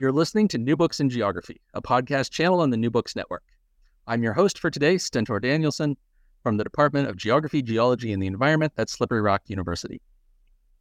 You're 0.00 0.10
listening 0.10 0.48
to 0.48 0.58
New 0.58 0.76
Books 0.76 0.98
in 0.98 1.08
Geography, 1.08 1.60
a 1.72 1.80
podcast 1.80 2.30
channel 2.30 2.60
on 2.60 2.70
the 2.70 2.76
New 2.76 2.90
Books 2.90 3.14
Network. 3.14 3.44
I'm 4.08 4.24
your 4.24 4.32
host 4.32 4.58
for 4.58 4.68
today, 4.68 4.98
Stentor 4.98 5.38
Danielson, 5.38 5.96
from 6.42 6.56
the 6.56 6.64
Department 6.64 7.08
of 7.08 7.16
Geography, 7.16 7.62
Geology, 7.62 8.12
and 8.12 8.20
the 8.20 8.26
Environment 8.26 8.72
at 8.76 8.90
Slippery 8.90 9.20
Rock 9.20 9.42
University. 9.46 10.00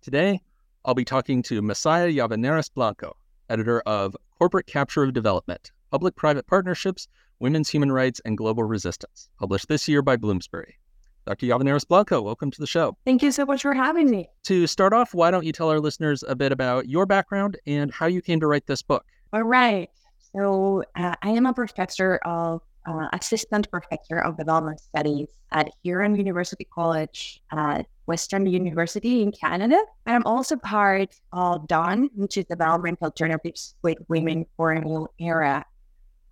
Today, 0.02 0.42
I'll 0.84 0.96
be 0.96 1.06
talking 1.06 1.44
to 1.44 1.62
Masaya 1.62 2.12
Llavaneras 2.12 2.74
Blanco, 2.74 3.16
editor 3.50 3.82
of 3.82 4.18
Corporate 4.40 4.66
Capture 4.66 5.04
of 5.04 5.14
Development 5.14 5.72
Public 5.92 6.16
Private 6.16 6.48
Partnerships, 6.48 7.08
Women's 7.40 7.70
Human 7.70 7.92
Rights, 7.92 8.20
and 8.26 8.36
Global 8.36 8.64
Resistance, 8.64 9.30
published 9.38 9.68
this 9.68 9.88
year 9.88 10.02
by 10.02 10.18
Bloomsbury. 10.18 10.80
Dr. 11.26 11.46
Llavaneras 11.46 11.88
Blanco, 11.88 12.22
welcome 12.22 12.52
to 12.52 12.60
the 12.60 12.68
show. 12.68 12.98
Thank 13.06 13.24
you 13.24 13.32
so 13.32 13.46
much 13.46 13.62
for 13.62 13.74
having 13.74 14.10
me. 14.10 14.30
To 14.44 14.68
start 14.68 14.92
off, 14.92 15.14
why 15.14 15.32
don't 15.32 15.46
you 15.46 15.54
tell 15.54 15.70
our 15.70 15.80
listeners 15.80 16.24
a 16.28 16.36
bit 16.36 16.52
about 16.52 16.90
your 16.90 17.06
background 17.06 17.58
and 17.66 17.92
how 17.92 18.08
you 18.08 18.22
came 18.22 18.40
to 18.42 18.48
write 18.48 18.68
this 18.68 18.82
book? 18.82 19.06
All 19.32 19.44
right. 19.44 19.90
So, 20.36 20.84
uh, 20.96 21.16
I 21.22 21.30
am 21.30 21.46
a 21.46 21.54
professor 21.54 22.16
of 22.26 22.62
uh, 22.86 23.08
assistant 23.14 23.70
professor 23.72 24.20
of 24.20 24.38
development 24.38 24.82
studies 24.82 25.30
at 25.52 25.70
Huron 25.84 26.16
University 26.16 26.68
College 26.74 27.42
at 27.52 27.86
Western 28.06 28.46
University 28.46 29.22
in 29.22 29.32
Canada. 29.32 29.80
And 30.06 30.16
I'm 30.16 30.26
also 30.26 30.58
part 30.58 31.16
of 31.32 31.68
DAWN, 31.68 32.10
which 32.16 32.38
is 32.38 32.46
Development 32.46 32.98
Alternatives 33.02 33.76
with 33.82 33.98
Women 34.10 34.46
for 34.58 34.72
a 34.72 34.82
New 34.82 35.08
Era, 35.20 35.66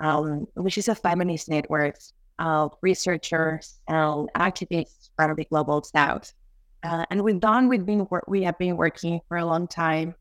um, 0.01 0.47
which 0.55 0.77
is 0.77 0.89
a 0.89 0.95
feminist 0.95 1.47
network 1.47 1.95
of 2.41 2.75
researchers 2.81 3.79
and 3.87 4.27
activists 4.35 5.11
from 5.15 5.35
the 5.35 5.45
global 5.45 5.83
south. 5.83 6.33
Uh, 6.83 7.05
and 7.11 7.21
with 7.21 7.39
Dawn, 7.39 7.69
we've 7.69 7.85
been 7.85 8.07
we 8.27 8.41
have 8.43 8.57
been 8.57 8.75
working 8.75 9.21
for 9.27 9.37
a 9.37 9.45
long 9.45 9.67
time 9.67 10.15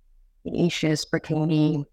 in 0.44 0.54
issues 0.54 1.06
pertaining 1.06 1.86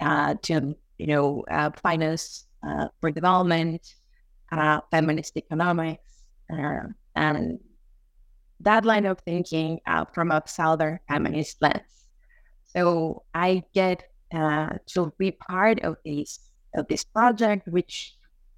uh, 0.00 0.36
to 0.42 0.76
you 0.98 1.06
know 1.08 1.44
uh, 1.50 1.70
finance 1.82 2.46
uh, 2.62 2.86
for 3.00 3.10
development, 3.10 3.96
uh, 4.52 4.80
feminist 4.92 5.36
economics, 5.36 6.22
uh, 6.52 6.86
and 7.16 7.58
that 8.60 8.84
line 8.84 9.06
of 9.06 9.18
thinking 9.20 9.80
from 10.12 10.30
a 10.30 10.40
southern 10.46 11.00
feminist 11.08 11.60
lens. 11.60 12.06
So 12.64 13.24
I 13.34 13.64
get 13.74 14.04
to 14.30 15.12
be 15.18 15.32
part 15.32 15.80
of 15.80 15.96
this 16.04 16.38
of 16.74 16.86
this 16.86 17.04
project, 17.04 17.66
which 17.66 18.14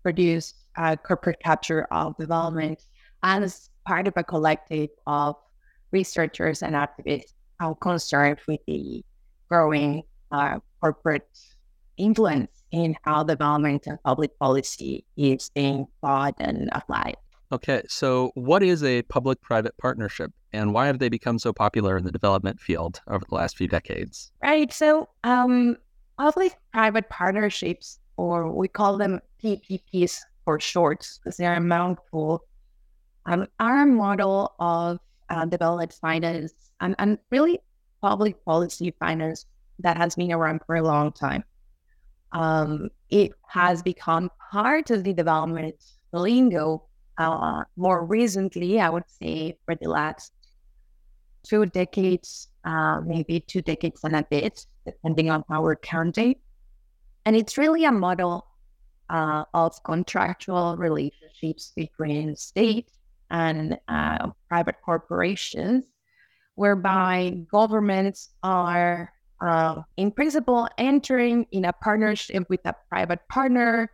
produced 0.06 0.54
corporate 1.02 1.40
capture 1.42 1.82
of 1.90 2.16
development 2.16 2.80
as 3.24 3.70
part 3.84 4.06
of 4.06 4.14
a 4.14 4.22
collective 4.22 4.88
of 5.08 5.34
researchers 5.90 6.62
and 6.62 6.76
activists 6.76 7.32
are 7.58 7.74
concerned 7.74 8.38
with 8.46 8.60
the 8.68 9.04
growing 9.48 10.04
uh, 10.30 10.60
corporate 10.80 11.28
influence 11.96 12.62
in 12.70 12.94
how 13.02 13.24
development 13.24 13.88
and 13.88 14.00
public 14.04 14.38
policy 14.38 15.04
is 15.16 15.50
being 15.56 15.88
thought 16.00 16.36
and 16.38 16.68
applied. 16.70 17.16
Okay, 17.50 17.82
so 17.88 18.30
what 18.34 18.62
is 18.62 18.84
a 18.84 19.02
public 19.02 19.40
private 19.40 19.76
partnership 19.78 20.30
and 20.52 20.72
why 20.72 20.86
have 20.86 21.00
they 21.00 21.08
become 21.08 21.40
so 21.40 21.52
popular 21.52 21.96
in 21.96 22.04
the 22.04 22.12
development 22.12 22.60
field 22.60 23.00
over 23.08 23.24
the 23.28 23.34
last 23.34 23.56
few 23.56 23.66
decades? 23.66 24.30
Right, 24.40 24.72
so 24.72 25.08
um, 25.24 25.78
public 26.16 26.56
private 26.72 27.08
partnerships, 27.08 27.98
or 28.16 28.50
we 28.50 28.68
call 28.68 28.96
them 28.96 29.20
PPPs 29.42 30.20
for 30.44 30.60
short, 30.60 31.08
because 31.18 31.36
they're 31.36 31.54
a 31.54 31.60
mouthful, 31.60 32.42
um, 33.26 33.46
a 33.58 33.86
model 33.86 34.54
of 34.58 34.98
uh, 35.28 35.44
development 35.44 35.92
finance 35.92 36.52
and, 36.80 36.94
and 36.98 37.18
really 37.30 37.58
public 38.00 38.44
policy 38.44 38.94
finance 38.98 39.46
that 39.80 39.96
has 39.96 40.14
been 40.14 40.32
around 40.32 40.60
for 40.66 40.76
a 40.76 40.82
long 40.82 41.12
time. 41.12 41.44
Um, 42.32 42.90
it 43.10 43.32
has 43.48 43.82
become 43.82 44.30
part 44.50 44.90
of 44.90 45.04
the 45.04 45.12
development 45.12 45.76
lingo 46.12 46.84
uh, 47.18 47.64
more 47.76 48.04
recently, 48.04 48.80
I 48.80 48.90
would 48.90 49.08
say, 49.08 49.56
for 49.64 49.74
the 49.74 49.88
last 49.88 50.32
two 51.42 51.66
decades, 51.66 52.48
uh, 52.64 53.00
maybe 53.00 53.40
two 53.40 53.62
decades 53.62 54.00
and 54.04 54.16
a 54.16 54.22
bit, 54.28 54.66
depending 54.84 55.30
on 55.30 55.44
how 55.48 55.62
we're 55.62 55.76
counting. 55.76 56.36
And 57.26 57.36
it's 57.36 57.58
really 57.58 57.84
a 57.84 57.92
model 57.92 58.46
uh, 59.10 59.44
of 59.52 59.82
contractual 59.82 60.76
relationships 60.78 61.72
between 61.76 62.36
state 62.36 62.90
and 63.30 63.78
uh, 63.88 64.30
private 64.48 64.76
corporations, 64.84 65.84
whereby 66.54 67.36
governments 67.50 68.30
are 68.42 69.12
uh, 69.40 69.82
in 69.96 70.10
principle, 70.10 70.68
entering 70.78 71.46
in 71.52 71.66
a 71.66 71.72
partnership 71.72 72.48
with 72.48 72.60
a 72.64 72.74
private 72.88 73.20
partner 73.28 73.90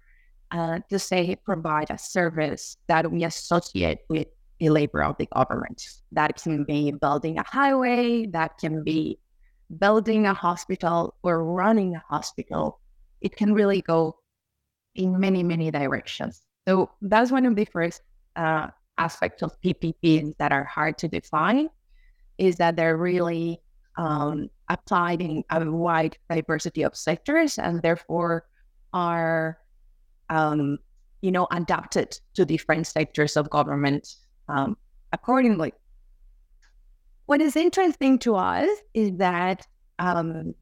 uh, 0.53 0.78
to 0.88 0.99
say 0.99 1.34
provide 1.34 1.91
a 1.91 1.99
service 1.99 2.76
that 2.87 3.10
we 3.10 3.25
associate 3.25 4.00
with 4.09 4.28
the 4.60 4.69
labor 4.69 5.03
of 5.03 5.16
the 5.19 5.26
government. 5.34 5.82
That 6.12 6.41
can 6.41 6.64
be 6.64 6.93
building 6.93 7.38
a 7.38 7.44
highway, 7.44 8.26
that 8.26 8.59
can 8.59 8.84
be 8.84 9.19
building 9.78 10.26
a 10.26 10.34
hospital 10.34 11.14
or 11.22 11.43
running 11.43 11.97
a 11.97 12.03
hospital. 12.09 12.78
It 13.22 13.36
can 13.36 13.54
really 13.54 13.80
go 13.82 14.16
in 14.94 15.18
many, 15.18 15.42
many 15.42 15.70
directions. 15.70 16.42
So 16.68 16.90
that's 17.00 17.30
one 17.30 17.46
of 17.46 17.56
the 17.56 17.64
first 17.64 18.02
uh, 18.36 18.68
aspects 18.98 19.42
of 19.42 19.58
PPPs 19.62 20.36
that 20.38 20.52
are 20.52 20.64
hard 20.64 20.98
to 20.98 21.08
define 21.08 21.68
is 22.38 22.56
that 22.56 22.76
they're 22.76 22.96
really 22.96 23.60
um, 23.96 24.48
applied 24.68 25.20
in 25.20 25.44
a 25.50 25.70
wide 25.70 26.16
diversity 26.30 26.82
of 26.82 26.96
sectors 26.96 27.58
and 27.58 27.82
therefore 27.82 28.46
are, 28.92 29.58
um, 30.30 30.78
you 31.20 31.30
know, 31.30 31.46
adapted 31.50 32.18
to 32.34 32.44
different 32.44 32.86
sectors 32.86 33.36
of 33.36 33.50
government 33.50 34.16
um, 34.48 34.76
accordingly. 35.12 35.72
What 37.26 37.40
is 37.40 37.56
interesting 37.56 38.18
to 38.20 38.34
us 38.34 38.68
is 38.94 39.16
that 39.18 39.66
um, 39.98 40.54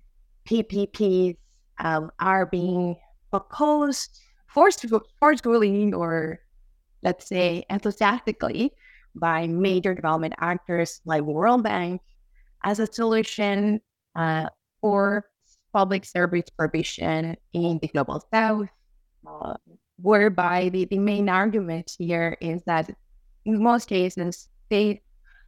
PPPs 0.47 1.37
um, 1.81 2.11
are 2.21 2.47
being 2.47 2.97
proposed 3.31 4.21
forced, 4.53 4.85
forcefully 5.19 5.93
or 5.93 6.41
let's 7.03 7.27
say 7.27 7.65
enthusiastically 7.71 8.73
by 9.15 9.47
major 9.47 9.95
development 9.95 10.35
actors 10.39 11.01
like 11.05 11.23
World 11.23 11.63
Bank 11.65 12.01
as 12.63 12.79
a 12.79 12.87
solution 12.87 13.81
uh, 14.15 14.49
for 14.81 15.27
public 15.73 16.05
service 16.05 16.51
provision 16.51 17.37
in 17.53 17.79
the 17.81 17.89
global 17.89 18.23
south, 18.33 18.69
uh, 19.27 19.55
whereby 19.97 20.69
the, 20.69 20.85
the 20.87 20.99
main 20.99 21.29
argument 21.29 21.93
here 21.99 22.37
is 22.41 22.63
that 22.67 22.91
in 23.45 23.63
most 23.63 23.89
cases, 23.89 24.49
state 24.67 25.03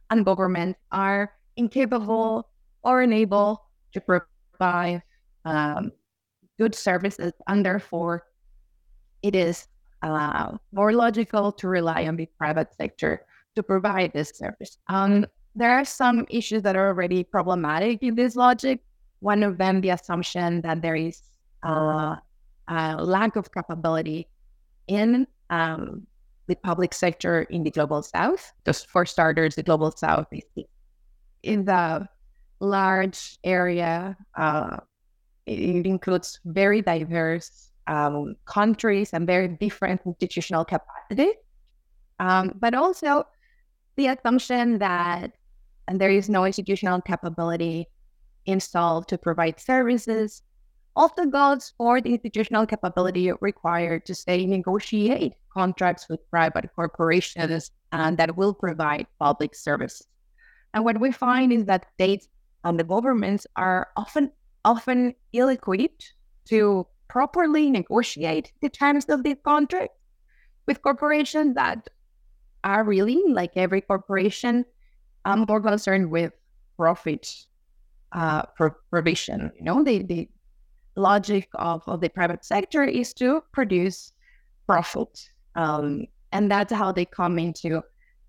and 0.09 0.25
governments 0.25 0.79
are 0.91 1.31
incapable 1.55 2.49
or 2.83 3.01
unable 3.01 3.63
to 3.93 4.01
provide 4.01 5.03
um, 5.45 5.91
good 6.63 6.75
services, 6.75 7.33
and 7.49 7.65
therefore 7.65 8.23
it 9.21 9.35
is 9.35 9.67
uh, 10.01 10.57
more 10.71 10.93
logical 10.93 11.51
to 11.59 11.67
rely 11.67 12.07
on 12.07 12.15
the 12.15 12.27
private 12.37 12.69
sector 12.79 13.25
to 13.55 13.61
provide 13.63 14.11
this 14.13 14.29
service. 14.41 14.77
Um, 14.87 15.25
there 15.55 15.71
are 15.77 15.85
some 15.85 16.25
issues 16.29 16.61
that 16.63 16.75
are 16.75 16.87
already 16.87 17.23
problematic 17.23 18.01
in 18.01 18.15
this 18.15 18.35
logic. 18.35 18.79
One 19.19 19.43
of 19.43 19.57
them, 19.57 19.81
the 19.81 19.91
assumption 19.97 20.61
that 20.61 20.81
there 20.81 20.95
is 20.95 21.21
uh, 21.63 22.15
a 22.67 23.03
lack 23.15 23.35
of 23.35 23.51
capability 23.51 24.27
in 24.87 25.27
um, 25.49 26.07
the 26.47 26.55
public 26.55 26.93
sector 26.93 27.43
in 27.55 27.63
the 27.63 27.71
global 27.71 28.01
south. 28.03 28.43
Just 28.65 28.87
for 28.87 29.05
starters, 29.05 29.55
the 29.55 29.63
global 29.63 29.91
south 29.91 30.27
is 30.31 30.65
in 31.43 31.65
the 31.65 32.07
large 32.59 33.37
area. 33.43 34.15
Uh, 34.35 34.77
it 35.45 35.85
includes 35.85 36.39
very 36.45 36.81
diverse 36.81 37.71
um, 37.87 38.35
countries 38.45 39.11
and 39.13 39.27
very 39.27 39.47
different 39.47 40.01
institutional 40.05 40.65
capacity. 40.65 41.31
Um, 42.19 42.53
but 42.59 42.73
also 42.73 43.25
the 43.95 44.07
assumption 44.07 44.79
that 44.79 45.33
there 45.91 46.09
is 46.09 46.29
no 46.29 46.45
institutional 46.45 47.01
capability 47.01 47.87
installed 48.45 49.07
to 49.07 49.17
provide 49.17 49.59
services 49.59 50.43
also 50.95 51.25
goes 51.25 51.73
for 51.77 52.01
the 52.01 52.11
institutional 52.11 52.65
capability 52.65 53.31
required 53.41 54.05
to 54.05 54.13
say 54.13 54.45
negotiate 54.45 55.33
contracts 55.51 56.07
with 56.07 56.19
private 56.29 56.69
corporations 56.75 57.71
and 57.91 58.17
that 58.17 58.37
will 58.37 58.53
provide 58.53 59.07
public 59.19 59.55
services. 59.55 60.07
And 60.73 60.83
what 60.85 60.99
we 60.99 61.11
find 61.11 61.51
is 61.51 61.65
that 61.65 61.85
states 61.93 62.27
and 62.63 62.79
the 62.79 62.83
governments 62.83 63.45
are 63.55 63.89
often 63.97 64.31
often 64.65 65.13
ill-equipped 65.33 66.13
to 66.45 66.87
properly 67.07 67.69
negotiate 67.69 68.51
the 68.61 68.69
terms 68.69 69.05
of 69.05 69.23
these 69.23 69.37
contracts 69.43 69.95
with 70.67 70.81
corporations 70.81 71.55
that 71.55 71.87
are 72.63 72.83
really 72.83 73.21
like 73.27 73.51
every 73.55 73.81
corporation 73.81 74.65
um, 75.25 75.45
more 75.47 75.61
concerned 75.61 76.09
with 76.09 76.31
profit 76.77 77.29
uh, 78.13 78.43
provision. 78.89 79.51
You 79.57 79.63
know, 79.65 79.83
the, 79.83 80.03
the 80.03 80.29
logic 80.95 81.49
of, 81.55 81.83
of 81.87 82.01
the 82.01 82.09
private 82.09 82.45
sector 82.45 82.83
is 82.83 83.13
to 83.15 83.43
produce 83.51 84.13
profit. 84.65 85.29
Um, 85.55 86.07
and 86.31 86.49
that's 86.49 86.73
how 86.73 86.91
they 86.91 87.05
come 87.05 87.37
into 87.37 87.81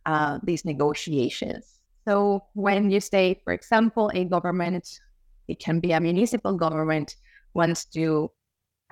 uh, 0.07 0.39
these 0.43 0.65
negotiations. 0.65 1.81
So 2.07 2.45
when 2.53 2.91
you 2.91 3.01
say, 3.01 3.41
for 3.45 3.53
example, 3.53 4.11
a 4.15 4.25
government, 4.25 5.01
it 5.49 5.59
can 5.59 5.81
be 5.81 5.93
a 5.93 6.01
municipal 6.01 6.57
government, 6.57 7.17
wants 7.55 7.85
to 7.87 8.31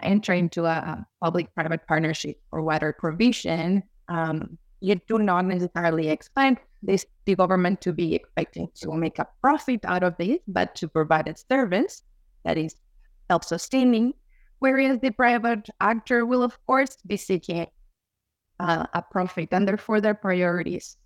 enter 0.02 0.32
into 0.32 0.64
a 0.64 1.06
public-private 1.22 1.87
partnership 1.87 2.40
or 2.50 2.62
water 2.62 2.94
provision, 2.99 3.82
um, 4.08 4.58
you 4.81 5.00
do 5.06 5.19
not 5.19 5.44
necessarily 5.44 6.08
expect 6.08 6.66
this 6.82 7.06
the 7.25 7.37
government 7.37 7.81
to 7.81 7.93
be 7.93 8.14
expecting 8.16 8.69
to 8.75 8.93
make 8.93 9.19
a 9.20 9.28
profit 9.40 9.84
out 9.84 10.02
of 10.02 10.16
this, 10.19 10.38
but 10.49 10.75
to 10.75 10.88
provide 10.88 11.28
a 11.28 11.37
service 11.37 12.02
that 12.44 12.58
is 12.58 12.75
self-sustaining. 13.31 14.12
Whereas 14.58 14.98
the 14.98 15.10
private 15.10 15.69
actor 15.81 16.26
will, 16.26 16.43
of 16.43 16.58
course, 16.66 16.96
be 17.06 17.16
seeking 17.16 17.66
uh, 18.58 18.87
a 18.93 19.02
profit, 19.02 19.48
and 19.52 19.66
therefore 19.66 20.00
their 20.00 20.14
priorities 20.14 20.96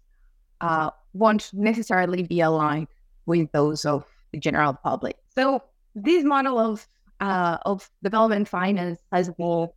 uh, 0.60 0.90
won't 1.12 1.50
necessarily 1.52 2.22
be 2.22 2.40
aligned 2.40 2.88
with 3.26 3.52
those 3.52 3.84
of 3.84 4.04
the 4.32 4.40
general 4.40 4.72
public. 4.72 5.16
So 5.36 5.62
this 5.94 6.24
model 6.24 6.58
of 6.58 6.86
uh, 7.20 7.58
of 7.64 7.88
development 8.02 8.48
finance 8.48 9.00
has 9.12 9.30
been 9.30 9.68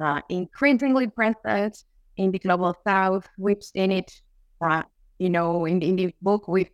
uh, 0.00 0.20
increasingly 0.28 1.06
present 1.08 1.84
in 2.16 2.30
the 2.30 2.38
global 2.38 2.74
south. 2.86 3.28
We've 3.38 3.62
seen 3.62 3.92
it, 3.92 4.10
uh, 4.60 4.82
you 5.18 5.30
know, 5.30 5.66
in, 5.66 5.82
in 5.82 5.96
the 5.96 6.14
book 6.22 6.48
we 6.48 6.70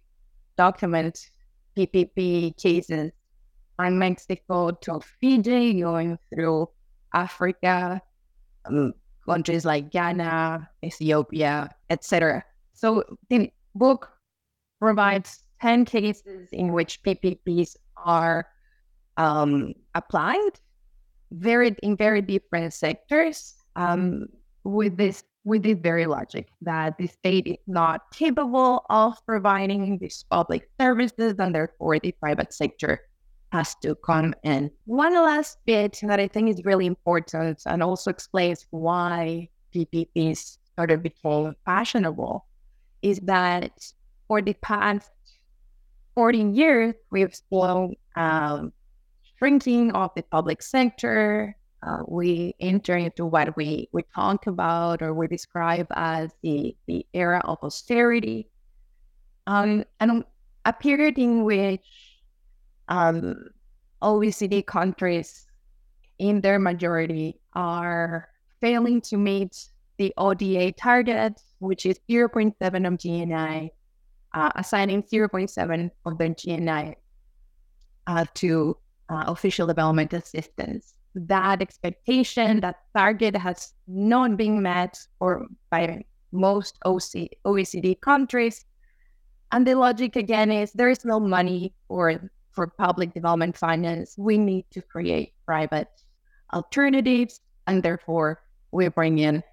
document 0.56 1.18
PPP 1.76 2.56
cases 2.56 3.10
from 3.76 3.98
Mexico 3.98 4.70
to 4.70 5.00
Fiji, 5.20 5.80
going 5.80 6.18
through 6.32 6.68
Africa, 7.12 8.00
um, 8.66 8.94
countries 9.26 9.64
like 9.64 9.90
Ghana, 9.90 10.68
Ethiopia, 10.84 11.74
etc. 11.90 12.44
So 12.72 13.02
the 13.30 13.50
book 13.74 14.10
provides 14.80 15.40
10 15.60 15.84
cases 15.84 16.48
in 16.52 16.72
which 16.72 17.02
PPPs 17.02 17.76
are 17.96 18.46
um, 19.16 19.74
applied 19.94 20.60
very 21.32 21.74
in 21.82 21.96
very 21.96 22.22
different 22.22 22.72
sectors 22.72 23.54
um, 23.76 24.26
with 24.64 24.96
this 24.96 25.24
with 25.44 25.62
this 25.62 25.78
very 25.78 26.06
logic 26.06 26.48
that 26.62 26.96
the 26.96 27.06
state 27.06 27.46
is 27.46 27.58
not 27.66 28.10
capable 28.12 28.84
of 28.88 29.14
providing 29.26 29.98
these 29.98 30.24
public 30.30 30.70
services 30.80 31.34
and 31.38 31.54
therefore 31.54 31.98
the 31.98 32.12
private 32.12 32.52
sector 32.52 33.00
has 33.52 33.74
to 33.76 33.94
come 33.94 34.34
in. 34.42 34.70
One 34.86 35.14
last 35.14 35.58
bit 35.66 36.00
that 36.02 36.18
I 36.18 36.28
think 36.28 36.48
is 36.48 36.64
really 36.64 36.86
important 36.86 37.62
and 37.66 37.82
also 37.82 38.10
explains 38.10 38.66
why 38.70 39.48
PPPs 39.74 40.58
sort 40.76 40.90
of 40.90 41.02
became 41.02 41.54
fashionable 41.64 42.46
is 43.02 43.20
that 43.20 43.72
for 44.26 44.40
the 44.40 44.54
past 44.54 45.10
14 46.14 46.54
years, 46.54 46.94
we've 47.10 47.34
seen 47.34 47.96
um, 48.16 48.72
shrinking 49.36 49.92
of 49.92 50.10
the 50.14 50.22
public 50.22 50.62
sector. 50.62 51.56
Uh, 51.82 51.98
we 52.08 52.54
enter 52.60 52.96
into 52.96 53.26
what 53.26 53.56
we, 53.56 53.88
we 53.92 54.02
talk 54.14 54.46
about 54.46 55.02
or 55.02 55.12
we 55.12 55.26
describe 55.26 55.86
as 55.90 56.30
the, 56.42 56.74
the 56.86 57.04
era 57.12 57.42
of 57.44 57.58
austerity. 57.62 58.48
Um, 59.46 59.84
and 60.00 60.24
a 60.64 60.72
period 60.72 61.18
in 61.18 61.44
which 61.44 61.84
um, 62.88 63.50
OECD 64.02 64.64
countries, 64.66 65.46
in 66.18 66.40
their 66.40 66.58
majority, 66.58 67.38
are 67.54 68.28
failing 68.60 69.00
to 69.02 69.16
meet 69.16 69.68
the 69.98 70.12
ODA 70.16 70.72
target, 70.72 71.40
which 71.58 71.86
is 71.86 71.98
0.7 72.08 72.54
of 72.86 72.94
GNI, 72.94 73.70
uh, 74.34 74.50
assigning 74.56 75.02
0.7 75.02 75.90
of 76.04 76.18
the 76.18 76.24
GNI 76.24 76.94
uh, 78.06 78.24
to 78.34 78.76
uh, 79.08 79.24
official 79.28 79.66
development 79.66 80.12
assistance. 80.12 80.94
That 81.14 81.62
expectation, 81.62 82.60
that 82.60 82.80
target 82.96 83.36
has 83.36 83.72
not 83.86 84.36
been 84.36 84.60
met 84.60 84.98
or 85.20 85.46
by 85.70 86.04
most 86.32 86.78
OC, 86.84 87.30
OECD 87.46 88.00
countries. 88.00 88.64
And 89.52 89.64
the 89.64 89.74
logic 89.74 90.16
again 90.16 90.50
is 90.50 90.72
there 90.72 90.90
is 90.90 91.04
no 91.04 91.20
money 91.20 91.72
for, 91.86 92.20
for 92.50 92.66
public 92.66 93.14
development 93.14 93.56
finance. 93.56 94.16
We 94.18 94.36
need 94.36 94.64
to 94.72 94.82
create 94.82 95.34
private 95.46 95.88
alternatives, 96.52 97.40
and 97.68 97.82
therefore 97.82 98.42
we 98.72 98.88
bring 98.88 99.18
in 99.18 99.44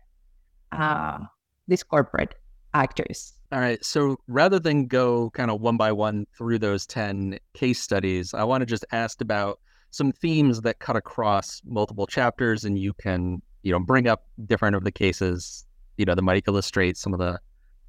uh, 0.72 1.20
these 1.68 1.84
corporate 1.84 2.34
actors. 2.74 3.34
All 3.52 3.60
right. 3.60 3.84
So 3.84 4.18
rather 4.28 4.60
than 4.60 4.88
go 4.88 5.30
kind 5.32 5.52
of 5.52 5.60
one 5.60 5.76
by 5.76 5.92
one 5.92 6.26
through 6.38 6.60
those 6.60 6.86
10 6.86 7.38
case 7.54 7.82
studies, 7.82 8.34
I 8.34 8.46
want 8.46 8.62
to 8.62 8.66
just 8.66 8.86
ask 8.94 9.20
about 9.20 9.60
some 9.90 10.14
themes 10.14 10.62
that 10.62 10.80
cut 10.80 10.96
across 10.96 11.62
multiple 11.66 12.08
chapters 12.08 12.64
and 12.64 12.80
you 12.80 12.94
can, 12.94 13.42
you 13.64 13.74
know, 13.74 13.80
bring 13.80 14.08
up 14.08 14.26
different 14.46 14.78
of 14.78 14.86
the 14.86 14.92
cases, 14.92 15.66
you 15.98 16.06
know, 16.06 16.16
that 16.16 16.22
might 16.22 16.46
illustrate 16.48 16.96
some 16.96 17.14
of 17.14 17.20
the 17.20 17.40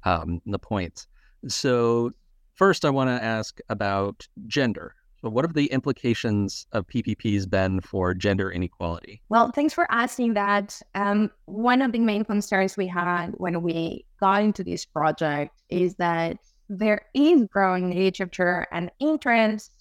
um, 0.03 0.41
the 0.45 0.59
points. 0.59 1.07
So 1.47 2.11
first 2.55 2.83
I 2.83 2.89
want 2.89 3.09
to 3.09 3.23
ask 3.23 3.59
about 3.69 4.27
gender. 4.47 4.95
So, 5.23 5.29
what 5.29 5.45
have 5.45 5.53
the 5.53 5.67
implications 5.67 6.67
of 6.73 6.85
PPPs 6.85 7.49
been 7.49 7.79
for 7.79 8.13
gender 8.13 8.51
inequality? 8.51 9.21
Well, 9.29 9.51
thanks 9.51 9.73
for 9.73 9.87
asking 9.89 10.33
that. 10.33 10.81
Um, 10.95 11.31
one 11.45 11.81
of 11.81 11.93
the 11.93 11.99
main 11.99 12.25
concerns 12.25 12.75
we 12.75 12.87
had 12.87 13.27
when 13.37 13.61
we 13.61 14.05
got 14.19 14.43
into 14.43 14.65
this 14.65 14.83
project 14.83 15.55
is 15.69 15.95
that 15.95 16.39
there 16.67 17.03
is 17.13 17.45
growing 17.45 17.95
literature 17.95 18.67
and 18.73 18.91
interest 18.99 19.71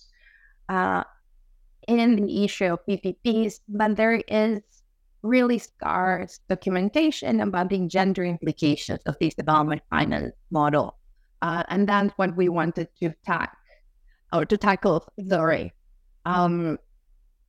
uh, 0.68 1.02
in 1.88 2.14
the 2.14 2.44
issue 2.44 2.74
of 2.74 2.86
PPPs, 2.88 3.58
but 3.68 3.96
there 3.96 4.22
is 4.28 4.60
really 5.22 5.58
scarce 5.58 6.38
documentation 6.48 7.40
about 7.40 7.68
the 7.68 7.84
gender 7.88 8.24
implications 8.24 9.00
of 9.06 9.16
this 9.20 9.34
development 9.34 9.82
finance 9.90 10.36
model. 10.52 10.98
Uh, 11.40 11.64
and 11.66 11.88
that's 11.88 12.12
what 12.16 12.36
we 12.36 12.48
wanted 12.48 12.86
to 13.00 13.12
tackle 13.26 13.58
or 14.32 14.44
to 14.44 14.56
tackle 14.56 15.06
sorry. 15.28 15.72
Um, 16.24 16.78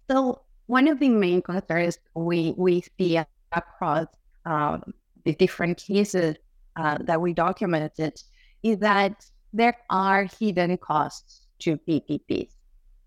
so 0.09 0.41
one 0.67 0.87
of 0.87 0.99
the 0.99 1.09
main 1.09 1.41
concerns 1.41 1.97
we 2.15 2.53
we 2.57 2.83
see 2.97 3.19
across 3.51 4.07
um, 4.45 4.93
the 5.25 5.33
different 5.35 5.77
cases 5.77 6.35
uh, 6.75 6.97
that 7.01 7.21
we 7.21 7.33
documented 7.33 8.21
is 8.63 8.79
that 8.79 9.25
there 9.53 9.77
are 9.89 10.27
hidden 10.39 10.77
costs 10.77 11.47
to 11.59 11.77
PPPs. 11.77 12.49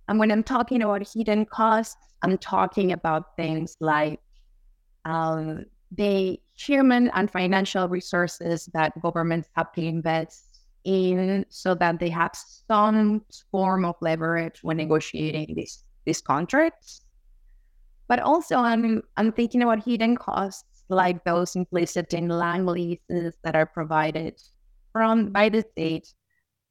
And 0.08 0.18
when 0.18 0.30
I'm 0.30 0.42
talking 0.42 0.82
about 0.82 1.08
hidden 1.12 1.44
costs, 1.46 1.96
I'm 2.22 2.38
talking 2.38 2.92
about 2.92 3.36
things 3.36 3.76
like 3.80 4.20
um, 5.04 5.64
the 5.90 6.40
human 6.54 7.10
and 7.14 7.30
financial 7.30 7.88
resources 7.88 8.68
that 8.72 9.00
governments 9.02 9.48
have 9.56 9.72
to 9.72 9.82
invest 9.82 10.45
in 10.86 11.44
so 11.48 11.74
that 11.74 11.98
they 11.98 12.08
have 12.08 12.30
some 12.68 13.22
form 13.50 13.84
of 13.84 13.96
leverage 14.00 14.60
when 14.62 14.78
negotiating 14.78 15.54
these 15.54 15.84
these 16.06 16.22
contracts. 16.22 17.02
But 18.08 18.20
also, 18.20 18.56
I'm 18.56 19.02
I'm 19.16 19.32
thinking 19.32 19.62
about 19.62 19.84
hidden 19.84 20.16
costs 20.16 20.84
like 20.88 21.24
those 21.24 21.56
implicit 21.56 22.14
in 22.14 22.28
land 22.28 22.66
leases 22.66 23.34
that 23.42 23.56
are 23.56 23.66
provided 23.66 24.40
from 24.92 25.30
by 25.30 25.48
the 25.48 25.64
state 25.72 26.14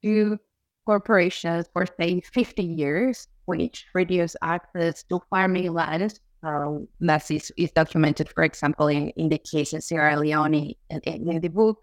to 0.02 0.40
corporations 0.86 1.68
for 1.74 1.86
say 2.00 2.22
50 2.22 2.64
years, 2.64 3.28
which 3.46 3.86
reduce 3.94 4.36
access 4.42 5.04
to 5.04 5.20
farming 5.30 5.74
land. 5.74 6.20
Um, 6.42 6.88
that 7.02 7.30
is, 7.32 7.52
is 7.58 7.72
documented, 7.72 8.30
for 8.30 8.44
example, 8.44 8.88
in, 8.88 9.10
in 9.18 9.30
the 9.30 9.40
case 9.40 9.74
of 9.74 9.84
Sierra 9.84 10.18
Leone 10.18 10.76
in, 10.90 11.02
in 11.02 11.42
the 11.42 11.48
book. 11.50 11.80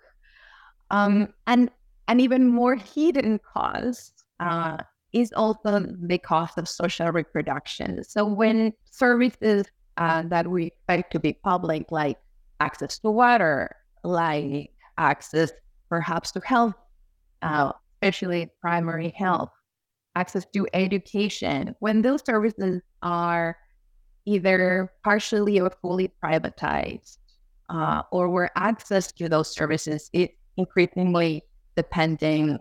Um, 0.90 1.34
and 1.46 1.68
an 2.08 2.20
even 2.20 2.48
more 2.48 2.76
hidden 2.76 3.38
cost 3.38 4.24
uh, 4.40 4.78
is 5.12 5.32
also 5.34 5.86
the 6.06 6.18
cost 6.18 6.58
of 6.58 6.68
social 6.68 7.10
reproduction. 7.10 8.02
So 8.04 8.24
when 8.24 8.72
services 8.90 9.66
uh, 9.96 10.22
that 10.28 10.48
we 10.48 10.66
expect 10.66 11.12
to 11.12 11.20
be 11.20 11.34
public, 11.34 11.90
like 11.90 12.18
access 12.60 12.98
to 13.00 13.10
water, 13.10 13.76
like 14.04 14.70
access 14.98 15.52
perhaps 15.88 16.32
to 16.32 16.40
health, 16.40 16.74
uh, 17.42 17.72
especially 17.94 18.50
primary 18.60 19.10
health, 19.10 19.50
access 20.16 20.46
to 20.54 20.66
education, 20.72 21.74
when 21.80 22.02
those 22.02 22.24
services 22.24 22.80
are 23.02 23.56
either 24.24 24.92
partially 25.04 25.60
or 25.60 25.70
fully 25.82 26.12
privatized, 26.22 27.18
uh, 27.68 28.02
or 28.10 28.28
where 28.28 28.50
access 28.56 29.12
to 29.12 29.28
those 29.28 29.52
services 29.52 30.08
is 30.12 30.28
increasingly 30.56 31.42
depending 31.76 32.58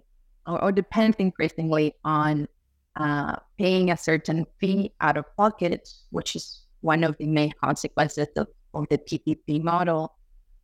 or, 0.47 0.63
or 0.63 0.71
depends 0.71 1.17
increasingly 1.17 1.93
on 2.03 2.47
uh, 2.95 3.35
paying 3.57 3.91
a 3.91 3.97
certain 3.97 4.45
fee 4.59 4.91
out 5.01 5.17
of 5.17 5.25
pocket, 5.37 5.89
which 6.09 6.35
is 6.35 6.65
one 6.81 7.03
of 7.03 7.15
the 7.17 7.27
main 7.27 7.53
consequences 7.63 8.27
of, 8.35 8.47
of 8.73 8.87
the 8.89 8.97
PPP 8.97 9.63
model. 9.63 10.15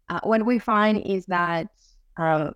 Uh, 0.09 0.19
what 0.23 0.45
we 0.45 0.59
find 0.59 1.05
is 1.05 1.25
that, 1.27 1.67
uh, 2.19 2.51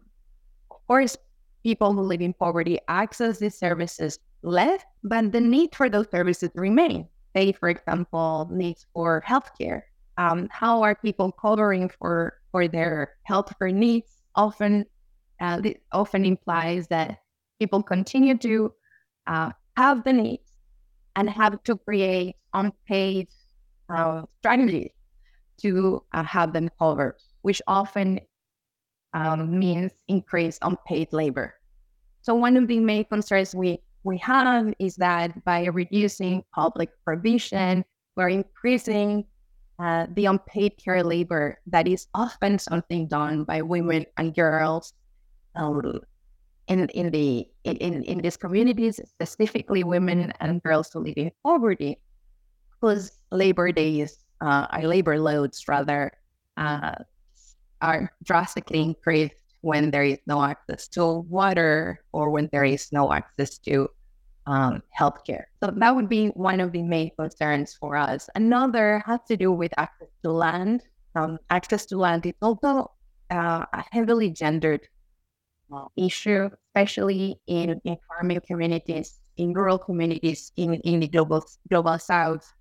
of 0.71 0.87
course, 0.87 1.17
people 1.63 1.93
who 1.93 2.01
live 2.01 2.21
in 2.21 2.33
poverty 2.33 2.79
access 2.87 3.39
these 3.39 3.57
services 3.57 4.19
less, 4.41 4.81
but 5.03 5.31
the 5.31 5.39
need 5.39 5.75
for 5.75 5.89
those 5.89 6.09
services 6.09 6.49
remain. 6.55 7.07
Say, 7.35 7.51
for 7.51 7.69
example, 7.69 8.49
needs 8.51 8.85
for 8.93 9.23
healthcare. 9.25 9.83
Um, 10.17 10.49
how 10.51 10.81
are 10.81 10.95
people 10.95 11.31
covering 11.31 11.89
for 11.99 12.41
for 12.51 12.67
their 12.67 13.13
healthcare 13.29 13.73
needs? 13.73 14.11
Often, 14.35 14.85
uh, 15.41 15.59
this 15.59 15.75
often 15.91 16.23
implies 16.23 16.87
that 16.87 17.17
people 17.59 17.81
continue 17.81 18.37
to 18.37 18.71
uh, 19.27 19.51
have 19.75 20.03
the 20.03 20.13
needs 20.13 20.51
and 21.15 21.29
have 21.29 21.61
to 21.63 21.75
create 21.77 22.35
unpaid 22.53 23.27
uh, 23.89 24.21
strategies 24.39 24.91
to 25.57 26.03
uh, 26.13 26.23
have 26.23 26.53
them 26.53 26.69
covered, 26.79 27.15
which 27.41 27.61
often 27.67 28.19
um, 29.13 29.59
means 29.59 29.91
increased 30.07 30.59
unpaid 30.61 31.11
labor. 31.11 31.55
So 32.21 32.35
one 32.35 32.55
of 32.55 32.67
the 32.67 32.79
main 32.79 33.05
concerns 33.05 33.55
we, 33.55 33.81
we 34.03 34.17
have 34.19 34.73
is 34.79 34.95
that 34.97 35.43
by 35.43 35.65
reducing 35.65 36.43
public 36.53 36.89
provision, 37.03 37.83
we're 38.15 38.29
increasing 38.29 39.25
uh, 39.79 40.05
the 40.13 40.25
unpaid 40.25 40.73
care 40.77 41.03
labor 41.03 41.59
that 41.65 41.87
is 41.87 42.07
often 42.13 42.59
something 42.59 43.07
done 43.07 43.43
by 43.43 43.61
women 43.63 44.05
and 44.17 44.35
girls 44.35 44.93
um, 45.55 45.99
in, 46.67 46.87
in 46.89 47.11
the 47.11 47.47
in, 47.63 48.03
in 48.03 48.17
these 48.19 48.37
communities, 48.37 48.99
specifically 49.05 49.83
women 49.83 50.31
and 50.39 50.63
girls 50.63 50.89
who 50.91 50.99
live 50.99 51.17
in 51.17 51.31
poverty, 51.43 51.99
whose 52.81 53.11
labor 53.31 53.71
days, 53.71 54.23
uh, 54.41 54.67
our 54.71 54.83
labor 54.83 55.19
loads 55.19 55.67
rather, 55.67 56.11
uh, 56.57 56.95
are 57.81 58.11
drastically 58.23 58.81
increased 58.81 59.35
when 59.61 59.91
there 59.91 60.03
is 60.03 60.19
no 60.25 60.43
access 60.43 60.87
to 60.87 61.19
water 61.29 62.03
or 62.13 62.29
when 62.29 62.49
there 62.51 62.63
is 62.63 62.91
no 62.91 63.11
access 63.11 63.57
to 63.59 63.87
um, 64.47 64.81
healthcare. 64.97 65.43
So 65.63 65.71
that 65.75 65.95
would 65.95 66.09
be 66.09 66.27
one 66.29 66.59
of 66.59 66.71
the 66.71 66.81
main 66.81 67.11
concerns 67.17 67.73
for 67.73 67.95
us. 67.95 68.29
Another 68.35 69.03
has 69.05 69.19
to 69.27 69.37
do 69.37 69.51
with 69.51 69.71
access 69.77 70.07
to 70.23 70.31
land. 70.31 70.83
Um, 71.15 71.37
access 71.49 71.85
to 71.87 71.97
land 71.97 72.25
is 72.25 72.33
also 72.41 72.91
uh, 73.29 73.65
a 73.73 73.83
heavily 73.91 74.29
gendered 74.29 74.87
uh, 75.73 75.85
issue, 75.95 76.49
especially 76.67 77.39
in, 77.47 77.79
in 77.83 77.97
farming 78.07 78.41
communities, 78.47 79.19
in 79.37 79.53
rural 79.53 79.77
communities, 79.77 80.51
in, 80.57 80.75
in 80.75 80.99
the 80.99 81.07
global 81.07 81.43
global 81.69 81.97
south. 81.97 82.51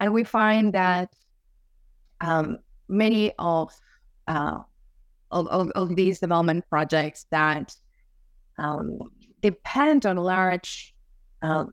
And 0.00 0.12
we 0.12 0.24
find 0.24 0.72
that 0.72 1.12
um, 2.20 2.58
many 2.88 3.32
of, 3.38 3.72
uh, 4.26 4.58
of, 5.30 5.70
of, 5.70 5.96
these 5.96 6.20
development 6.20 6.64
projects 6.68 7.26
that 7.30 7.74
um, 8.58 8.98
depend 9.42 10.06
on 10.06 10.16
large 10.16 10.94
uh, 11.42 11.64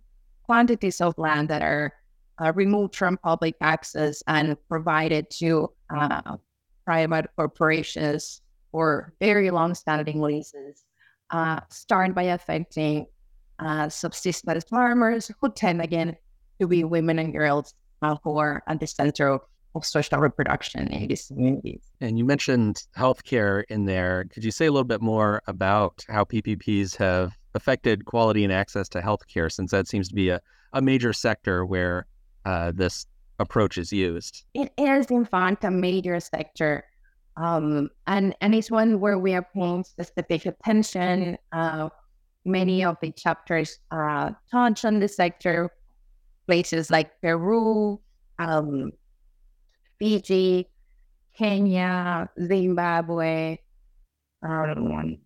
quantities 0.44 1.02
of 1.02 1.18
land 1.18 1.50
that 1.50 1.62
are 1.62 1.94
uh, 2.42 2.52
removed 2.56 2.96
from 2.96 3.18
public 3.18 3.56
access 3.62 4.24
and 4.28 4.58
provided 4.68 5.30
to 5.30 5.70
uh, 5.96 6.38
private 6.86 7.28
corporations 7.36 8.42
for 8.74 9.13
very 9.22 9.51
long-standing 9.51 10.20
leases 10.20 10.84
uh, 11.30 11.60
start 11.70 12.13
by 12.15 12.24
affecting 12.24 13.06
uh, 13.60 13.88
subsistence 13.88 14.63
farmers 14.65 15.32
who 15.39 15.51
tend 15.51 15.80
again 15.80 16.18
to 16.60 16.68
be 16.68 16.84
women 16.84 17.20
and 17.20 17.32
girls 17.32 17.75
uh, 18.01 18.15
who 18.24 18.38
are 18.38 18.63
at 18.68 18.80
the 18.80 18.88
center 18.88 19.27
of, 19.27 19.42
of 19.75 19.86
social 19.86 20.18
reproduction 20.18 20.88
in 20.88 21.08
these 21.08 21.27
communities. 21.27 21.84
And 22.01 22.18
you 22.18 22.25
mentioned 22.25 22.84
healthcare 22.98 23.63
in 23.70 23.86
there. 23.86 24.25
Could 24.34 24.44
you 24.44 24.51
say 24.51 24.65
a 24.65 24.72
little 24.72 24.84
bit 24.84 25.01
more 25.01 25.42
about 25.46 26.03
how 26.10 26.24
PPPs 26.24 26.98
have 26.98 27.32
affected 27.53 28.06
quality 28.06 28.44
and 28.44 28.51
access 28.51 28.89
to 28.89 29.01
healthcare, 29.01 29.51
since 29.51 29.70
that 29.70 29.88
seems 29.88 30.08
to 30.10 30.15
be 30.15 30.30
a, 30.30 30.42
a 30.74 30.82
major 30.82 31.13
sector 31.13 31.63
where 31.63 32.08
uh, 32.46 32.72
this 32.74 33.06
approach 33.38 33.77
is 33.77 33.94
used? 33.94 34.46
It 34.56 34.72
is, 34.80 35.06
in 35.12 35.25
fact, 35.25 35.63
a 35.63 35.70
major 35.70 36.20
sector 36.20 36.86
um, 37.38 37.90
and, 38.08 38.36
and 38.42 38.54
it's 38.54 38.70
one 38.70 39.00
where 39.00 39.18
we 39.18 39.34
are 39.34 39.48
paying 39.54 39.84
specific 39.84 40.46
attention. 40.46 41.38
Uh, 41.52 41.90
many 42.46 42.84
of 42.84 42.98
the 43.02 43.12
chapters 43.12 43.80
uh, 43.92 44.32
touch 44.52 44.86
on 44.86 45.00
the 45.00 45.08
sector, 45.08 45.72
places 46.46 46.92
like 46.92 47.20
Peru, 47.22 48.00
um, 48.40 48.92
Fiji, 50.00 50.70
Kenya, 51.36 52.30
Zimbabwe, 52.40 53.58
um, 54.44 55.18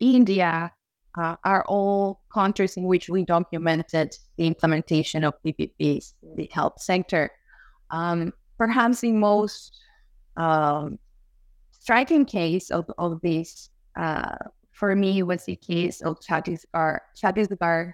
India 0.00 0.70
uh, 1.16 1.36
are 1.44 1.64
all 1.66 2.20
countries 2.32 2.76
in 2.76 2.84
which 2.84 3.08
we 3.08 3.24
documented 3.24 4.16
the 4.36 4.46
implementation 4.46 5.24
of 5.24 5.34
PPPs 5.44 6.14
in 6.22 6.36
the 6.36 6.50
health 6.52 6.80
sector. 6.80 7.30
Um, 7.90 8.32
perhaps 8.58 9.00
the 9.00 9.12
most 9.12 9.72
um, 10.36 10.98
striking 11.84 12.24
case 12.24 12.70
of, 12.70 12.90
of 12.96 13.20
this 13.20 13.68
uh, 14.00 14.36
for 14.72 14.96
me 14.96 15.22
was 15.22 15.44
the 15.44 15.56
case 15.56 16.00
of 16.00 16.18
Chhattisgarh, 16.18 16.98
Chhattisgarh 17.14 17.92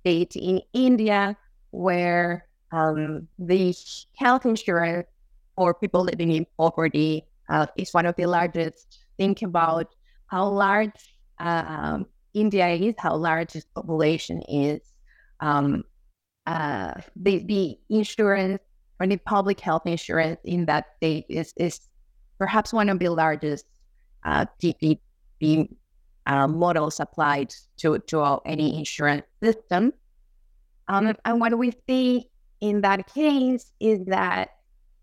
state 0.00 0.36
in 0.36 0.60
India, 0.74 1.34
where 1.70 2.46
um, 2.70 3.26
the 3.38 3.74
health 4.14 4.44
insurance 4.44 5.08
for 5.56 5.72
people 5.72 6.02
living 6.02 6.32
in 6.32 6.46
poverty 6.58 7.24
uh, 7.48 7.66
is 7.78 7.94
one 7.94 8.04
of 8.04 8.14
the 8.16 8.26
largest. 8.26 8.98
Think 9.16 9.40
about 9.40 9.94
how 10.26 10.46
large 10.46 11.16
um, 11.40 12.04
India 12.34 12.68
is, 12.68 12.94
how 12.98 13.16
large 13.16 13.56
its 13.56 13.66
population 13.74 14.42
is. 14.42 14.82
Um, 15.40 15.82
uh, 16.46 16.92
the, 17.16 17.38
the 17.44 17.78
insurance 17.88 18.60
or 19.00 19.06
the 19.06 19.16
public 19.16 19.60
health 19.60 19.86
insurance 19.86 20.40
in 20.44 20.66
that 20.66 20.84
state 20.98 21.24
is, 21.30 21.54
is 21.56 21.88
perhaps 22.38 22.72
one 22.72 22.88
of 22.88 22.98
the 22.98 23.08
largest 23.08 23.66
uh, 24.24 24.46
uh, 26.26 26.46
models 26.46 27.00
applied 27.00 27.54
to, 27.78 27.98
to 28.00 28.40
any 28.44 28.78
insurance 28.78 29.26
system. 29.42 29.92
Um, 30.88 31.14
and 31.24 31.40
what 31.40 31.56
we 31.58 31.72
see 31.86 32.28
in 32.60 32.80
that 32.82 33.12
case 33.12 33.72
is 33.80 34.04
that 34.06 34.50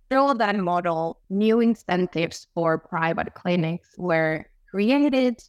through 0.10 0.36
that 0.36 0.56
model, 0.58 1.20
new 1.30 1.60
incentives 1.60 2.48
for 2.54 2.77
private 2.77 3.34
clinics 3.34 3.89
were 3.98 4.46
created 4.70 5.42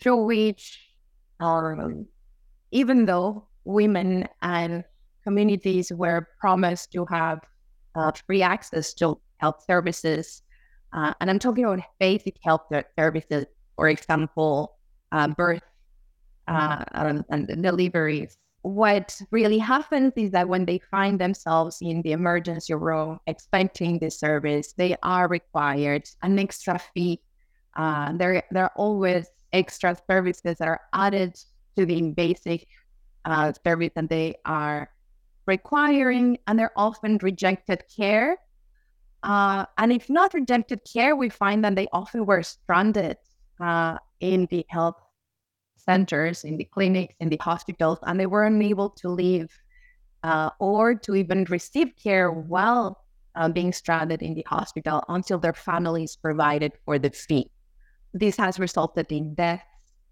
through 0.00 0.24
which, 0.24 0.80
um, 1.40 2.06
even 2.70 3.04
though 3.04 3.46
women 3.64 4.28
and 4.42 4.84
communities 5.24 5.90
were 5.92 6.28
promised 6.40 6.92
to 6.92 7.04
have 7.06 7.40
uh, 7.94 8.12
free 8.26 8.42
access 8.42 8.94
to 8.94 9.18
health 9.38 9.64
services, 9.66 10.42
uh, 10.92 11.14
and 11.20 11.30
I'm 11.30 11.38
talking 11.38 11.64
about 11.64 11.80
basic 11.98 12.36
health 12.42 12.62
services, 12.98 13.46
for 13.76 13.88
example, 13.88 14.76
uh, 15.12 15.28
birth 15.28 15.62
uh, 16.46 16.84
and, 17.30 17.46
deliveries. 17.62 18.38
What 18.62 19.20
really 19.30 19.58
happens 19.58 20.12
is 20.16 20.30
that 20.32 20.48
when 20.48 20.64
they 20.64 20.80
find 20.90 21.18
themselves 21.18 21.78
in 21.80 22.02
the 22.02 22.12
emergency 22.12 22.74
room 22.74 23.20
expecting 23.26 23.98
the 23.98 24.10
service, 24.10 24.72
they 24.72 24.96
are 25.02 25.28
required 25.28 26.08
an 26.22 26.38
extra 26.38 26.78
fee. 26.78 27.20
Uh, 27.76 28.12
there, 28.14 28.42
there 28.50 28.64
are 28.64 28.72
always 28.76 29.28
extra 29.52 29.96
services 30.10 30.56
that 30.58 30.68
are 30.68 30.80
added 30.92 31.38
to 31.76 31.86
the 31.86 32.10
basic 32.10 32.66
uh, 33.24 33.52
service 33.64 33.92
that 33.94 34.08
they 34.08 34.34
are 34.44 34.90
requiring, 35.46 36.38
and 36.46 36.58
they're 36.58 36.76
often 36.76 37.18
rejected 37.22 37.84
care. 37.94 38.38
Uh, 39.22 39.66
and 39.78 39.92
if 39.92 40.08
not 40.08 40.34
rejected 40.34 40.80
care, 40.90 41.16
we 41.16 41.28
find 41.28 41.64
that 41.64 41.74
they 41.74 41.88
often 41.92 42.24
were 42.24 42.42
stranded 42.42 43.16
uh, 43.60 43.98
in 44.20 44.46
the 44.50 44.64
health 44.68 45.00
centers, 45.76 46.44
in 46.44 46.56
the 46.56 46.64
clinics, 46.64 47.14
in 47.20 47.28
the 47.28 47.38
hospitals, 47.40 47.98
and 48.02 48.18
they 48.18 48.26
were 48.26 48.44
unable 48.44 48.90
to 48.90 49.08
leave 49.08 49.48
uh, 50.22 50.50
or 50.58 50.94
to 50.94 51.14
even 51.14 51.44
receive 51.44 51.92
care 52.02 52.30
while 52.30 53.04
uh, 53.34 53.48
being 53.48 53.72
stranded 53.72 54.22
in 54.22 54.34
the 54.34 54.44
hospital 54.46 55.02
until 55.08 55.38
their 55.38 55.54
families 55.54 56.16
provided 56.16 56.72
for 56.84 56.98
the 56.98 57.10
fee. 57.10 57.50
This 58.12 58.36
has 58.36 58.58
resulted 58.58 59.10
in 59.12 59.34
deaths, 59.34 59.62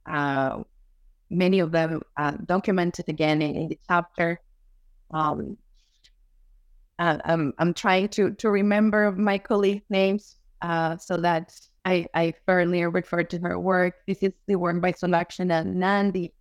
uh, 0.07 0.63
many 1.31 1.59
of 1.61 1.73
them 1.73 2.03
uh, 2.17 2.33
documented 2.45 3.09
again 3.09 3.43
in, 3.43 3.57
in 3.57 3.69
the 3.69 3.79
chapter. 3.89 4.41
Um, 5.11 5.57
uh, 6.99 7.19
I'm, 7.25 7.53
I'm 7.59 7.75
trying 7.75 8.09
to, 8.11 8.31
to 8.33 8.51
remember 8.51 9.13
my 9.13 9.39
colleague 9.39 9.83
names 9.91 10.37
uh, 10.63 10.97
so 10.97 11.17
that 11.19 11.59
I, 11.85 12.07
I 12.15 12.35
earlier 12.49 12.91
referred 12.91 13.31
to 13.31 13.39
her 13.39 13.59
work. 13.59 13.95
This 14.07 14.23
is 14.23 14.33
the 14.47 14.57
work 14.57 14.81
by 14.81 14.93
Sulakshana 14.93 15.65
Nandi. 15.65 16.33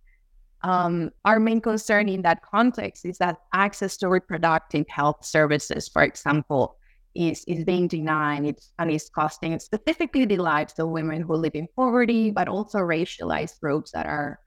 Um, 0.62 1.10
our 1.24 1.38
main 1.38 1.60
concern 1.60 2.08
in 2.08 2.22
that 2.22 2.42
context 2.42 3.04
is 3.04 3.18
that 3.18 3.36
access 3.52 3.96
to 3.98 4.08
reproductive 4.08 4.86
health 4.88 5.24
services, 5.24 5.88
for 5.88 6.02
example, 6.02 6.76
is, 7.14 7.44
is 7.46 7.64
being 7.64 7.88
denied 7.88 8.44
it's, 8.44 8.72
and 8.78 8.90
is 8.90 9.08
costing 9.08 9.58
specifically 9.58 10.24
the 10.24 10.38
lives 10.38 10.78
of 10.78 10.88
women 10.88 11.22
who 11.22 11.34
live 11.34 11.54
in 11.54 11.68
poverty, 11.76 12.30
but 12.30 12.48
also 12.48 12.78
racialized 12.78 13.60
groups 13.60 13.92
that 13.92 14.06
are 14.06 14.40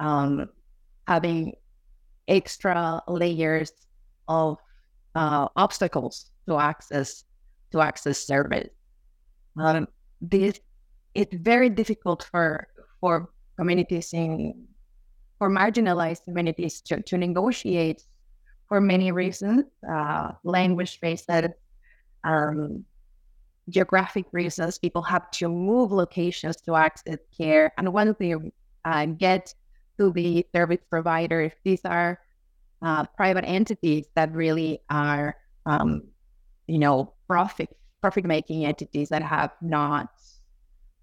um, 0.00 0.48
having 1.08 1.54
extra 2.28 3.02
layers 3.08 3.72
of 4.28 4.58
uh, 5.14 5.48
obstacles 5.56 6.30
to 6.48 6.58
access 6.58 7.24
to 7.72 7.80
access 7.80 8.18
service. 8.18 8.68
Um, 9.58 9.88
this 10.20 10.60
it's 11.14 11.34
very 11.34 11.70
difficult 11.70 12.26
for 12.30 12.66
for 13.00 13.30
communities 13.56 14.12
in 14.12 14.66
for 15.38 15.50
marginalized 15.50 16.24
communities 16.24 16.80
to, 16.80 17.02
to 17.02 17.18
negotiate 17.18 18.02
for 18.68 18.80
many 18.80 19.12
reasons, 19.12 19.64
uh, 19.88 20.32
language 20.42 20.98
based, 21.00 21.30
um, 22.24 22.84
geographic 23.68 24.26
reasons. 24.32 24.78
People 24.78 25.02
have 25.02 25.30
to 25.32 25.48
move 25.48 25.92
locations 25.92 26.56
to 26.62 26.74
access 26.74 27.18
care, 27.36 27.72
and 27.76 27.92
once 27.92 28.16
they 28.18 28.34
uh, 28.84 29.06
get 29.06 29.54
to 29.98 30.12
the 30.12 30.46
service 30.54 30.80
provider, 30.88 31.42
if 31.42 31.54
these 31.64 31.80
are 31.84 32.18
uh, 32.84 33.04
private 33.16 33.44
entities 33.44 34.06
that 34.14 34.32
really 34.32 34.80
are, 34.90 35.36
um, 35.66 36.02
you 36.66 36.78
know, 36.78 37.14
profit 37.26 37.74
profit 38.04 38.26
making 38.26 38.66
entities 38.66 39.08
that 39.08 39.22
have 39.22 39.50
not 39.62 40.10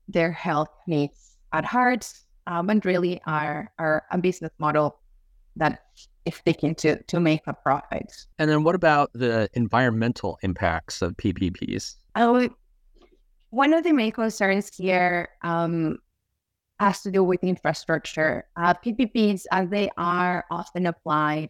their 0.07 0.31
health 0.31 0.69
needs 0.85 1.37
at 1.51 1.65
heart 1.65 2.13
um, 2.45 2.69
and 2.69 2.85
really 2.85 3.19
are, 3.25 3.71
are 3.79 4.03
a 4.11 4.19
business 4.19 4.51
model 4.59 4.99
that 5.55 5.81
is 6.25 6.39
seeking 6.45 6.75
to, 6.75 7.01
to 7.03 7.19
make 7.19 7.41
a 7.47 7.53
profit. 7.53 8.13
And 8.37 8.47
then 8.47 8.63
what 8.63 8.75
about 8.75 9.09
the 9.13 9.49
environmental 9.53 10.37
impacts 10.43 11.01
of 11.01 11.17
PPPs? 11.17 11.95
Oh, 12.15 12.47
one 13.49 13.73
of 13.73 13.83
the 13.83 13.93
main 13.93 14.11
concerns 14.11 14.69
here 14.77 15.29
um, 15.41 15.97
has 16.79 17.01
to 17.01 17.09
do 17.09 17.23
with 17.23 17.43
infrastructure. 17.43 18.45
Uh, 18.55 18.75
PPPs, 18.75 19.45
as 19.51 19.69
they 19.69 19.89
are 19.97 20.45
often 20.51 20.85
applied 20.85 21.49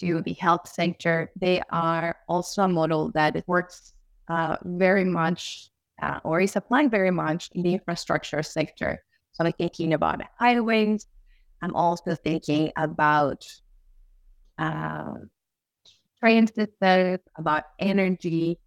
to 0.00 0.22
the 0.22 0.34
health 0.34 0.68
sector, 0.68 1.30
they 1.36 1.62
are 1.70 2.16
also 2.28 2.62
a 2.62 2.68
model 2.68 3.10
that 3.14 3.42
works 3.46 3.92
uh, 4.28 4.56
very 4.64 5.04
much 5.04 5.70
uh, 6.02 6.20
or 6.24 6.40
is 6.40 6.56
applied 6.56 6.90
very 6.90 7.10
much 7.10 7.50
in 7.54 7.62
the 7.62 7.74
infrastructure 7.74 8.42
sector. 8.42 9.02
So 9.32 9.44
I'm 9.44 9.52
thinking 9.52 9.94
about 9.94 10.22
highways. 10.38 11.06
I'm 11.62 11.74
also 11.74 12.14
thinking 12.14 12.72
about 12.76 13.44
uh, 14.58 15.14
train 16.20 16.46
systems, 16.46 17.20
about 17.36 17.64
energy 17.78 18.58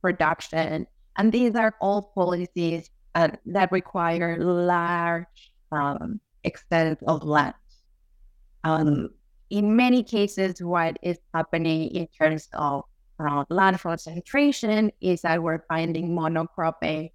production. 0.00 0.86
And 1.16 1.32
these 1.32 1.54
are 1.56 1.74
all 1.80 2.12
policies 2.14 2.90
uh, 3.14 3.28
that 3.46 3.72
require 3.72 4.38
large 4.38 5.52
um, 5.72 6.20
extent 6.44 7.00
of 7.06 7.22
land. 7.24 7.54
Um, 8.64 9.10
in 9.50 9.76
many 9.76 10.02
cases, 10.02 10.62
what 10.62 10.98
is 11.02 11.18
happening 11.34 11.88
in 11.90 12.06
terms 12.08 12.48
of 12.52 12.84
uh, 13.18 13.44
land 13.48 13.80
concentration 13.80 14.92
is 15.00 15.22
that 15.22 15.42
we're 15.42 15.62
finding 15.68 16.10
monocropping 16.10 17.10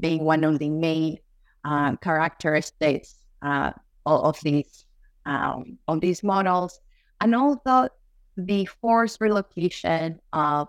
being 0.00 0.24
one 0.24 0.44
of 0.44 0.58
the 0.58 0.70
main 0.70 1.18
uh, 1.64 1.96
characteristics 1.96 3.16
uh, 3.42 3.72
of 4.06 4.38
these 4.42 4.84
um, 5.26 5.78
of 5.88 6.00
these 6.00 6.22
models, 6.22 6.80
and 7.20 7.34
also 7.34 7.88
the 8.36 8.64
forced 8.80 9.20
relocation 9.20 10.18
of 10.32 10.68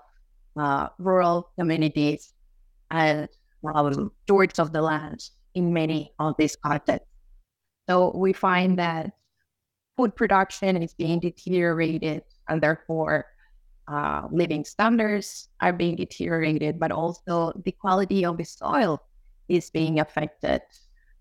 uh, 0.57 0.89
rural 0.97 1.49
communities 1.57 2.33
and 2.91 3.29
um, 3.63 4.11
stewards 4.23 4.59
of 4.59 4.73
the 4.73 4.81
land 4.81 5.29
in 5.55 5.71
many 5.71 6.13
of 6.19 6.35
these 6.37 6.55
contexts. 6.55 7.07
So 7.87 8.11
we 8.15 8.33
find 8.33 8.77
that 8.79 9.11
food 9.99 10.15
production 10.15 10.81
is 10.81 10.93
being 10.93 11.19
deteriorated, 11.19 12.23
and 12.47 12.63
therefore 12.63 13.25
uh, 13.91 14.21
living 14.31 14.63
standards 14.63 15.49
are 15.59 15.73
being 15.73 15.97
deteriorated, 15.97 16.79
but 16.79 16.89
also 16.89 17.51
the 17.65 17.73
quality 17.73 18.23
of 18.23 18.37
the 18.37 18.45
soil 18.45 19.03
is 19.49 19.69
being 19.69 19.99
affected 19.99 20.61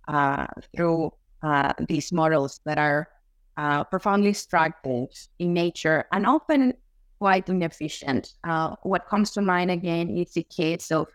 uh, 0.06 0.46
through 0.70 1.10
uh, 1.42 1.72
these 1.88 2.12
models 2.12 2.60
that 2.66 2.78
are 2.78 3.08
uh, 3.56 3.82
profoundly 3.82 4.30
extractive 4.30 5.08
in 5.40 5.52
nature 5.52 6.04
and 6.12 6.24
often 6.24 6.72
quite 7.18 7.48
inefficient. 7.48 8.34
Uh, 8.44 8.76
what 8.84 9.08
comes 9.08 9.32
to 9.32 9.42
mind 9.42 9.72
again 9.72 10.08
is 10.08 10.34
the 10.34 10.44
case 10.44 10.92
of 10.92 11.08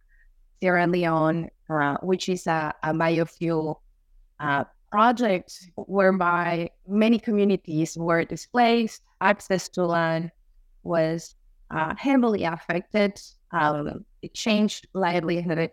Sierra 0.60 0.86
Leone, 0.86 1.48
uh, 1.70 1.96
which 2.02 2.28
is 2.28 2.46
a, 2.46 2.74
a 2.84 2.92
biofuel 2.92 3.78
project 4.94 5.72
whereby 5.74 6.70
many 6.88 7.18
communities 7.18 7.98
were 7.98 8.24
displaced, 8.24 9.02
access 9.22 9.68
to 9.68 9.84
land 9.88 10.30
was 10.84 11.34
uh, 11.72 11.96
heavily 11.98 12.44
affected. 12.44 13.20
Um, 13.52 14.06
it 14.22 14.36
changed 14.36 14.86
livelihood 14.94 15.72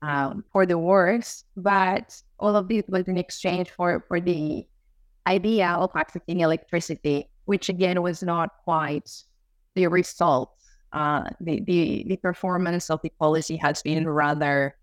um, 0.00 0.42
for 0.50 0.64
the 0.64 0.78
worse, 0.78 1.44
but 1.54 2.16
all 2.38 2.56
of 2.56 2.66
this 2.66 2.84
was 2.88 3.06
in 3.08 3.18
exchange 3.18 3.68
for, 3.68 4.06
for 4.08 4.22
the 4.22 4.66
idea 5.26 5.68
of 5.68 5.92
accessing 5.92 6.40
electricity, 6.40 7.28
which 7.44 7.68
again 7.68 8.00
was 8.00 8.22
not 8.22 8.48
quite 8.64 9.10
the 9.74 9.86
result. 9.86 10.56
Uh, 10.94 11.24
the, 11.42 11.60
the, 11.66 12.06
the 12.08 12.16
performance 12.16 12.88
of 12.88 13.02
the 13.02 13.12
policy 13.20 13.56
has 13.58 13.82
been 13.82 14.08
rather 14.08 14.74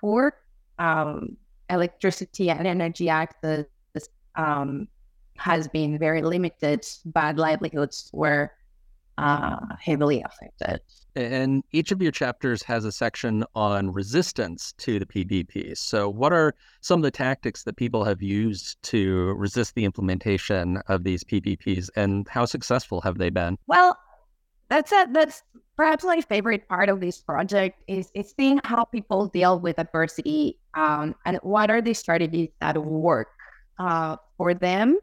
poor. 0.00 0.34
Um, 0.80 1.36
electricity 1.72 2.50
and 2.50 2.66
energy 2.66 3.08
access 3.08 3.64
um, 4.36 4.88
has 5.36 5.66
been 5.68 5.98
very 5.98 6.22
limited, 6.22 6.86
but 7.06 7.36
livelihoods 7.36 8.10
were 8.12 8.52
uh, 9.18 9.56
heavily 9.80 10.22
affected. 10.22 10.80
And 11.14 11.62
each 11.72 11.92
of 11.92 12.00
your 12.00 12.12
chapters 12.12 12.62
has 12.62 12.84
a 12.86 12.92
section 12.92 13.44
on 13.54 13.92
resistance 13.92 14.72
to 14.78 14.98
the 14.98 15.04
PPPs. 15.04 15.78
So, 15.78 16.08
what 16.08 16.32
are 16.32 16.54
some 16.80 17.00
of 17.00 17.02
the 17.02 17.10
tactics 17.10 17.64
that 17.64 17.76
people 17.76 18.04
have 18.04 18.22
used 18.22 18.82
to 18.84 19.34
resist 19.34 19.74
the 19.74 19.84
implementation 19.84 20.78
of 20.88 21.04
these 21.04 21.22
PPPs, 21.22 21.90
and 21.96 22.26
how 22.28 22.46
successful 22.46 23.02
have 23.02 23.18
they 23.18 23.28
been? 23.28 23.58
Well, 23.66 23.98
that's 24.70 24.90
a, 24.90 25.06
that's 25.10 25.42
perhaps 25.76 26.02
my 26.02 26.22
favorite 26.22 26.66
part 26.66 26.88
of 26.88 27.00
this 27.00 27.20
project 27.20 27.82
is, 27.88 28.10
is 28.14 28.32
seeing 28.38 28.58
how 28.64 28.84
people 28.84 29.26
deal 29.26 29.60
with 29.60 29.78
adversity 29.78 30.58
um, 30.74 31.14
and 31.24 31.38
what 31.42 31.70
are 31.70 31.82
the 31.82 31.94
strategies 31.94 32.50
that 32.60 32.76
work 32.76 33.28
uh, 33.78 34.16
for 34.36 34.54
them. 34.54 34.98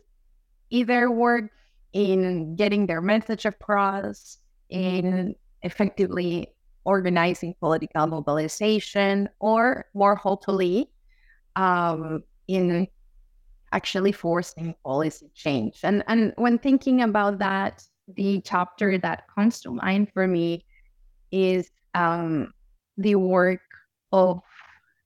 Either 0.69 1.10
work 1.10 1.51
in 1.93 2.55
getting 2.55 2.86
their 2.86 3.01
message 3.01 3.45
across, 3.45 4.38
in 4.69 5.36
effectively 5.63 6.53
organizing 6.86 7.55
political 7.60 8.08
mobilization, 8.08 9.27
or 9.39 9.86
more 9.93 10.15
hopefully, 10.15 10.89
um, 11.55 12.23
in 12.47 12.88
actually 13.71 14.12
forcing 14.12 14.75
policy 14.84 15.29
change. 15.34 15.79
And 15.84 16.03
and 16.08 16.34
when 16.38 16.58
thinking 16.58 17.01
about 17.01 17.39
that, 17.39 17.84
the 18.15 18.41
chapter 18.41 18.97
that 18.99 19.23
comes 19.34 19.62
to 19.62 19.71
mind 19.71 20.10
for 20.13 20.27
me 20.27 20.65
is 21.32 21.69
um, 21.95 22.53
the 22.97 23.15
work 23.15 23.62
of 24.12 24.41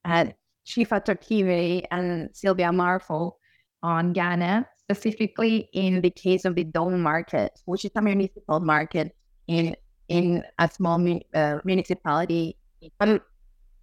uh, 0.06 0.26
Shifa 0.66 1.04
Tokive 1.04 1.86
and 1.92 2.30
Sylvia 2.34 2.70
Marfo 2.70 3.34
on 3.82 4.14
Ghana, 4.14 4.68
specifically 4.78 5.70
in 5.74 6.02
the 6.02 6.10
case 6.10 6.46
of 6.46 6.56
the 6.56 6.64
Dome 6.64 7.02
Market, 7.02 7.60
which 7.66 7.86
is 7.86 7.92
a 7.96 8.02
municipal 8.02 8.60
market 8.60 9.16
in 9.48 9.76
in 10.10 10.44
a 10.60 10.70
small 10.70 11.00
uh, 11.34 11.60
municipality. 11.64 12.58
Um, 13.00 13.22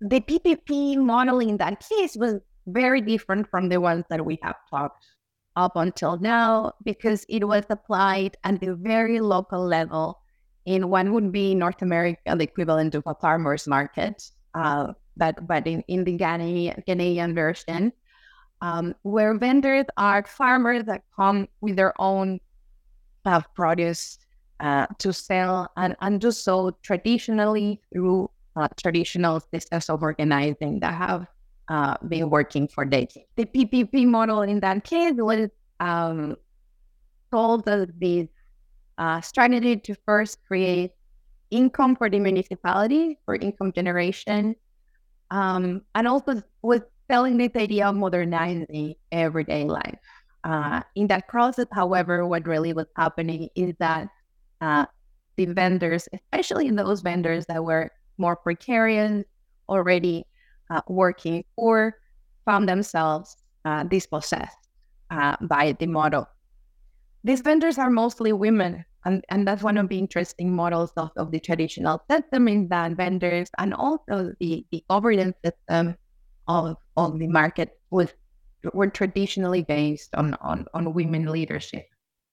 the 0.00 0.20
PPP 0.20 0.96
model 0.96 1.40
in 1.40 1.56
that 1.58 1.82
case 1.88 2.16
was 2.16 2.40
very 2.66 3.00
different 3.00 3.48
from 3.50 3.68
the 3.68 3.80
ones 3.80 4.04
that 4.10 4.24
we 4.24 4.38
have 4.42 4.56
talked 4.68 5.04
up 5.56 5.72
until 5.76 6.18
now 6.18 6.72
because 6.84 7.24
it 7.28 7.46
was 7.46 7.64
applied 7.70 8.36
at 8.44 8.60
the 8.60 8.74
very 8.74 9.20
local 9.20 9.64
level 9.64 10.20
in 10.66 10.88
what 10.88 11.08
would 11.08 11.32
be 11.32 11.54
North 11.54 11.82
America 11.82 12.20
the 12.36 12.44
equivalent 12.44 12.94
of 12.94 13.02
a 13.06 13.14
farmer's 13.14 13.66
market, 13.66 14.30
uh, 14.54 14.92
but 15.20 15.46
but 15.46 15.66
in, 15.66 15.84
in 15.86 16.02
the 16.02 16.16
Ghanaian, 16.18 16.82
Ghanaian 16.88 17.34
version, 17.34 17.92
um, 18.60 18.94
where 19.02 19.36
vendors 19.38 19.86
are 19.96 20.24
farmers 20.26 20.84
that 20.86 21.02
come 21.14 21.46
with 21.60 21.76
their 21.76 21.94
own 22.00 22.40
uh, 23.24 23.42
produce 23.54 24.18
uh, 24.58 24.86
to 24.98 25.12
sell 25.12 25.70
and, 25.76 25.94
and 26.00 26.20
do 26.20 26.32
so 26.32 26.72
traditionally 26.82 27.80
through 27.92 28.30
uh, 28.56 28.68
traditional 28.76 29.40
systems 29.52 29.88
of 29.88 30.02
organizing 30.02 30.80
that 30.80 30.94
have 30.94 31.26
uh, 31.68 31.96
been 32.08 32.28
working 32.30 32.66
for 32.66 32.84
decades. 32.84 33.26
The 33.36 33.44
PPP 33.44 34.06
model 34.06 34.42
in 34.42 34.60
that 34.60 34.84
case 34.84 35.14
was 35.16 35.48
um, 35.78 36.36
told 37.30 37.68
us 37.68 37.88
this 37.98 38.28
uh, 38.98 39.20
strategy 39.20 39.76
to 39.76 39.94
first 40.04 40.38
create 40.46 40.92
income 41.50 41.96
for 41.96 42.10
the 42.10 42.18
municipality 42.18 43.18
for 43.24 43.36
income 43.36 43.72
generation, 43.72 44.56
um, 45.30 45.82
and 45.94 46.08
also 46.08 46.42
was 46.62 46.80
selling 47.10 47.36
this 47.36 47.50
idea 47.56 47.88
of 47.88 47.96
modernizing 47.96 48.94
everyday 49.12 49.64
life. 49.64 49.98
Uh, 50.44 50.80
in 50.94 51.06
that 51.08 51.28
process, 51.28 51.66
however, 51.72 52.26
what 52.26 52.46
really 52.46 52.72
was 52.72 52.86
happening 52.96 53.48
is 53.54 53.74
that 53.78 54.08
uh, 54.60 54.86
the 55.36 55.46
vendors, 55.46 56.08
especially 56.12 56.70
those 56.70 57.00
vendors 57.00 57.46
that 57.46 57.62
were 57.62 57.90
more 58.18 58.36
precarious, 58.36 59.24
already 59.68 60.24
uh, 60.70 60.80
working, 60.88 61.44
or 61.56 61.96
found 62.44 62.68
themselves 62.68 63.36
uh, 63.64 63.84
dispossessed 63.84 64.56
uh, 65.10 65.36
by 65.42 65.76
the 65.78 65.86
model. 65.86 66.26
These 67.22 67.42
vendors 67.42 67.78
are 67.78 67.90
mostly 67.90 68.32
women, 68.32 68.84
and, 69.04 69.24
and 69.28 69.46
that's 69.46 69.62
one 69.62 69.76
of 69.76 69.88
the 69.88 69.98
interesting 69.98 70.54
models 70.54 70.92
of, 70.96 71.10
of 71.16 71.30
the 71.30 71.40
traditional 71.40 72.02
system 72.10 72.48
is 72.48 72.68
that 72.68 72.92
vendors 72.92 73.50
and 73.58 73.74
also 73.74 74.32
the, 74.40 74.64
the 74.70 74.84
governance 74.88 75.36
system 75.44 75.96
of, 76.48 76.76
of 76.96 77.18
the 77.18 77.28
market 77.28 77.78
was 77.90 78.12
were 78.74 78.88
traditionally 78.88 79.62
based 79.62 80.14
on, 80.14 80.34
on, 80.40 80.66
on 80.74 80.92
women 80.92 81.26
leadership. 81.26 81.86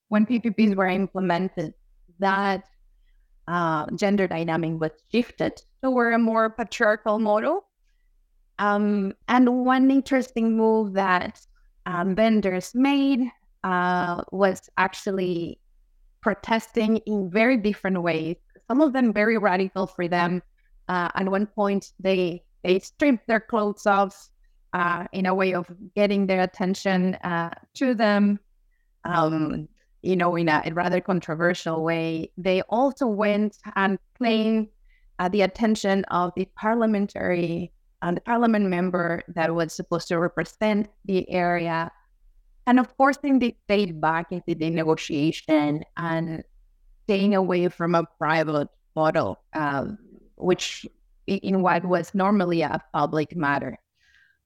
When 0.08 0.26
PPPs 0.26 0.74
were 0.74 0.88
implemented, 0.88 1.74
that 2.18 2.64
uh, 3.46 3.86
gender 3.94 4.26
dynamic 4.26 4.80
was 4.80 4.90
shifted 5.10 5.62
toward 5.82 6.14
a 6.14 6.18
more 6.18 6.50
patriarchal 6.50 7.18
model. 7.18 7.64
Um, 8.58 9.14
and 9.28 9.64
one 9.64 9.90
interesting 9.90 10.56
move 10.56 10.94
that 10.94 11.40
um, 11.86 12.14
vendors 12.14 12.72
made 12.74 13.30
uh, 13.68 14.22
was 14.32 14.70
actually 14.78 15.58
protesting 16.22 16.96
in 17.04 17.30
very 17.30 17.58
different 17.58 18.00
ways. 18.02 18.36
Some 18.66 18.80
of 18.80 18.94
them 18.94 19.12
very 19.12 19.36
radical 19.36 19.86
for 19.86 20.08
them. 20.08 20.42
Uh, 20.88 21.10
at 21.14 21.28
one 21.28 21.46
point, 21.46 21.92
they 22.00 22.42
they 22.64 22.78
stripped 22.78 23.26
their 23.28 23.40
clothes 23.40 23.86
off 23.86 24.30
uh, 24.72 25.04
in 25.12 25.26
a 25.26 25.34
way 25.34 25.52
of 25.52 25.66
getting 25.94 26.26
their 26.26 26.42
attention 26.42 27.14
uh, 27.16 27.50
to 27.74 27.94
them. 27.94 28.40
Um, 29.04 29.68
you 30.02 30.16
know, 30.16 30.36
in 30.36 30.48
a, 30.48 30.62
a, 30.64 30.72
rather 30.72 31.00
controversial 31.00 31.82
way. 31.82 32.30
They 32.38 32.62
also 32.62 33.06
went 33.06 33.58
and 33.74 33.98
claimed 34.16 34.68
uh, 35.18 35.28
the 35.28 35.42
attention 35.42 36.04
of 36.04 36.32
the 36.36 36.46
parliamentary 36.56 37.72
and 38.02 38.16
the 38.16 38.20
parliament 38.20 38.66
member 38.66 39.22
that 39.34 39.52
was 39.52 39.72
supposed 39.72 40.06
to 40.08 40.18
represent 40.18 40.88
the 41.04 41.28
area, 41.30 41.90
and 42.68 42.78
of 42.78 42.94
course, 42.98 43.16
then 43.22 43.38
they 43.38 43.56
stayed 43.64 43.98
back 43.98 44.30
into 44.30 44.54
the 44.54 44.68
negotiation 44.68 45.84
and 45.96 46.44
staying 47.04 47.34
away 47.34 47.68
from 47.68 47.94
a 47.94 48.04
private 48.18 48.68
model, 48.94 49.38
um, 49.54 49.96
which 50.36 50.84
in 51.26 51.62
what 51.62 51.82
was 51.86 52.14
normally 52.14 52.60
a 52.60 52.78
public 52.92 53.34
matter. 53.34 53.78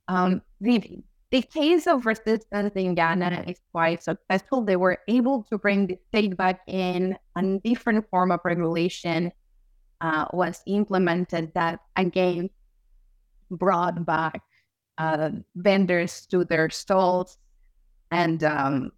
Um, 0.06 0.40
the 0.61 1.02
the 1.32 1.42
case 1.42 1.88
of 1.88 2.06
resistance 2.06 2.72
in 2.76 2.94
Ghana 2.94 3.44
is 3.48 3.58
quite 3.72 4.04
successful. 4.04 4.62
They 4.62 4.76
were 4.76 4.98
able 5.08 5.42
to 5.50 5.58
bring 5.58 5.88
the 5.88 5.98
state 6.08 6.37
back 6.37 6.61
in, 6.68 7.16
a 7.35 7.58
different 7.64 8.08
form 8.08 8.30
of 8.30 8.38
regulation 8.44 9.32
uh, 10.00 10.26
was 10.32 10.62
implemented 10.66 11.52
that 11.54 11.80
again 11.96 12.50
brought 13.50 14.06
back 14.06 14.42
uh, 14.98 15.30
vendors 15.56 16.24
to 16.26 16.44
their 16.44 16.70
stalls 16.70 17.38
and 18.12 18.44
um, 18.44 18.92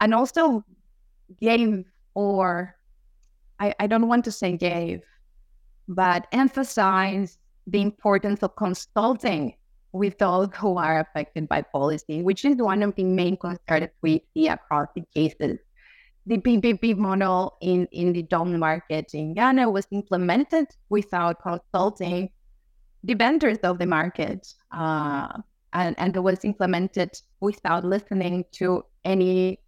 and 0.00 0.12
also 0.12 0.64
gave 1.40 1.84
or 2.14 2.74
I, 3.60 3.74
I 3.78 3.86
don't 3.86 4.08
want 4.08 4.24
to 4.24 4.32
say 4.32 4.56
gave, 4.56 5.02
but 5.86 6.26
emphasized 6.32 7.38
the 7.66 7.80
importance 7.80 8.42
of 8.42 8.56
consulting 8.56 9.54
with 9.92 10.18
those 10.18 10.48
who 10.56 10.76
are 10.76 11.00
affected 11.00 11.48
by 11.48 11.62
policy, 11.62 12.22
which 12.22 12.44
is 12.44 12.56
one 12.56 12.82
of 12.82 12.94
the 12.96 13.04
main 13.04 13.36
concerns 13.36 13.90
we 14.02 14.24
see 14.34 14.48
across 14.48 14.88
the 14.96 15.02
cases. 15.14 15.58
The 16.26 16.38
PPP 16.38 16.96
model 16.96 17.56
in, 17.60 17.86
in 17.92 18.12
the 18.12 18.22
Dome 18.22 18.58
market 18.58 19.14
in 19.14 19.34
Ghana 19.34 19.70
was 19.70 19.86
implemented 19.92 20.66
without 20.88 21.40
consulting 21.42 22.30
the 23.04 23.14
vendors 23.14 23.58
of 23.58 23.78
the 23.78 23.86
market, 23.86 24.52
uh, 24.72 25.28
and, 25.74 25.94
and 25.98 26.16
it 26.16 26.20
was 26.20 26.44
implemented 26.44 27.10
without 27.44 27.84
listening 27.84 28.44
to 28.52 28.84
any 29.04 29.60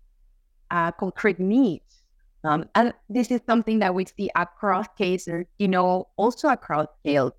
uh, 0.70 0.90
concrete 0.92 1.38
needs. 1.38 2.02
Um, 2.44 2.68
and 2.74 2.92
this 3.08 3.30
is 3.30 3.40
something 3.46 3.78
that 3.80 3.94
we 3.94 4.06
see 4.06 4.30
across 4.36 4.86
cases, 4.96 5.46
you 5.58 5.68
know, 5.68 6.08
also 6.16 6.48
across 6.48 6.86
scales 7.00 7.32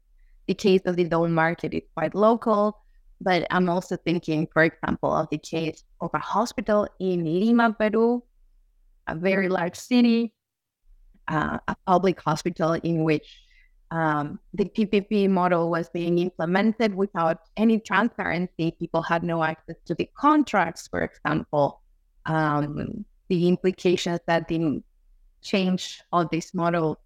the 0.47 0.53
case 0.53 0.81
of 0.85 0.95
the 0.95 1.03
Dome 1.03 1.33
market 1.33 1.73
is 1.73 1.83
quite 1.93 2.15
local, 2.15 2.79
but 3.19 3.45
I'm 3.51 3.69
also 3.69 3.97
thinking, 3.97 4.47
for 4.51 4.63
example, 4.63 5.13
of 5.13 5.27
the 5.29 5.37
case 5.37 5.83
of 6.01 6.09
a 6.13 6.19
hospital 6.19 6.87
in 6.99 7.25
Lima, 7.25 7.73
Peru, 7.73 8.23
a 9.07 9.15
very 9.15 9.49
large 9.49 9.75
city, 9.75 10.33
uh, 11.27 11.59
a 11.67 11.75
public 11.85 12.21
hospital 12.21 12.73
in 12.73 13.03
which 13.03 13.27
um, 13.91 14.39
the 14.53 14.65
PPP 14.65 15.29
model 15.29 15.69
was 15.69 15.89
being 15.89 16.19
implemented 16.19 16.93
without 16.93 17.39
any 17.55 17.79
transparency. 17.79 18.71
People 18.79 19.01
had 19.01 19.23
no 19.23 19.43
access 19.43 19.77
to 19.85 19.95
the 19.95 20.09
contracts, 20.17 20.87
for 20.87 21.01
example. 21.01 21.81
Um, 22.25 23.05
the 23.29 23.47
implications 23.47 24.19
that 24.27 24.47
the 24.47 24.81
change 25.41 26.01
of 26.11 26.29
this 26.29 26.53
model 26.53 26.99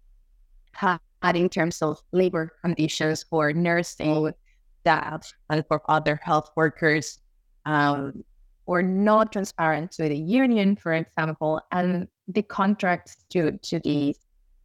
had 0.72 0.98
in 1.34 1.48
terms 1.48 1.82
of 1.82 2.00
labor 2.10 2.52
conditions 2.62 3.22
for 3.22 3.52
nursing 3.52 4.32
staff 4.80 5.32
and 5.50 5.64
for 5.68 5.80
other 5.88 6.18
health 6.22 6.50
workers 6.56 7.20
um, 7.66 8.24
were 8.66 8.82
not 8.82 9.32
transparent 9.32 9.92
to 9.92 10.08
the 10.08 10.16
union, 10.16 10.74
for 10.74 10.94
example, 10.94 11.60
and 11.70 12.08
the 12.28 12.42
contracts 12.42 13.16
to 13.30 13.52
to 13.58 13.78
the 13.80 14.16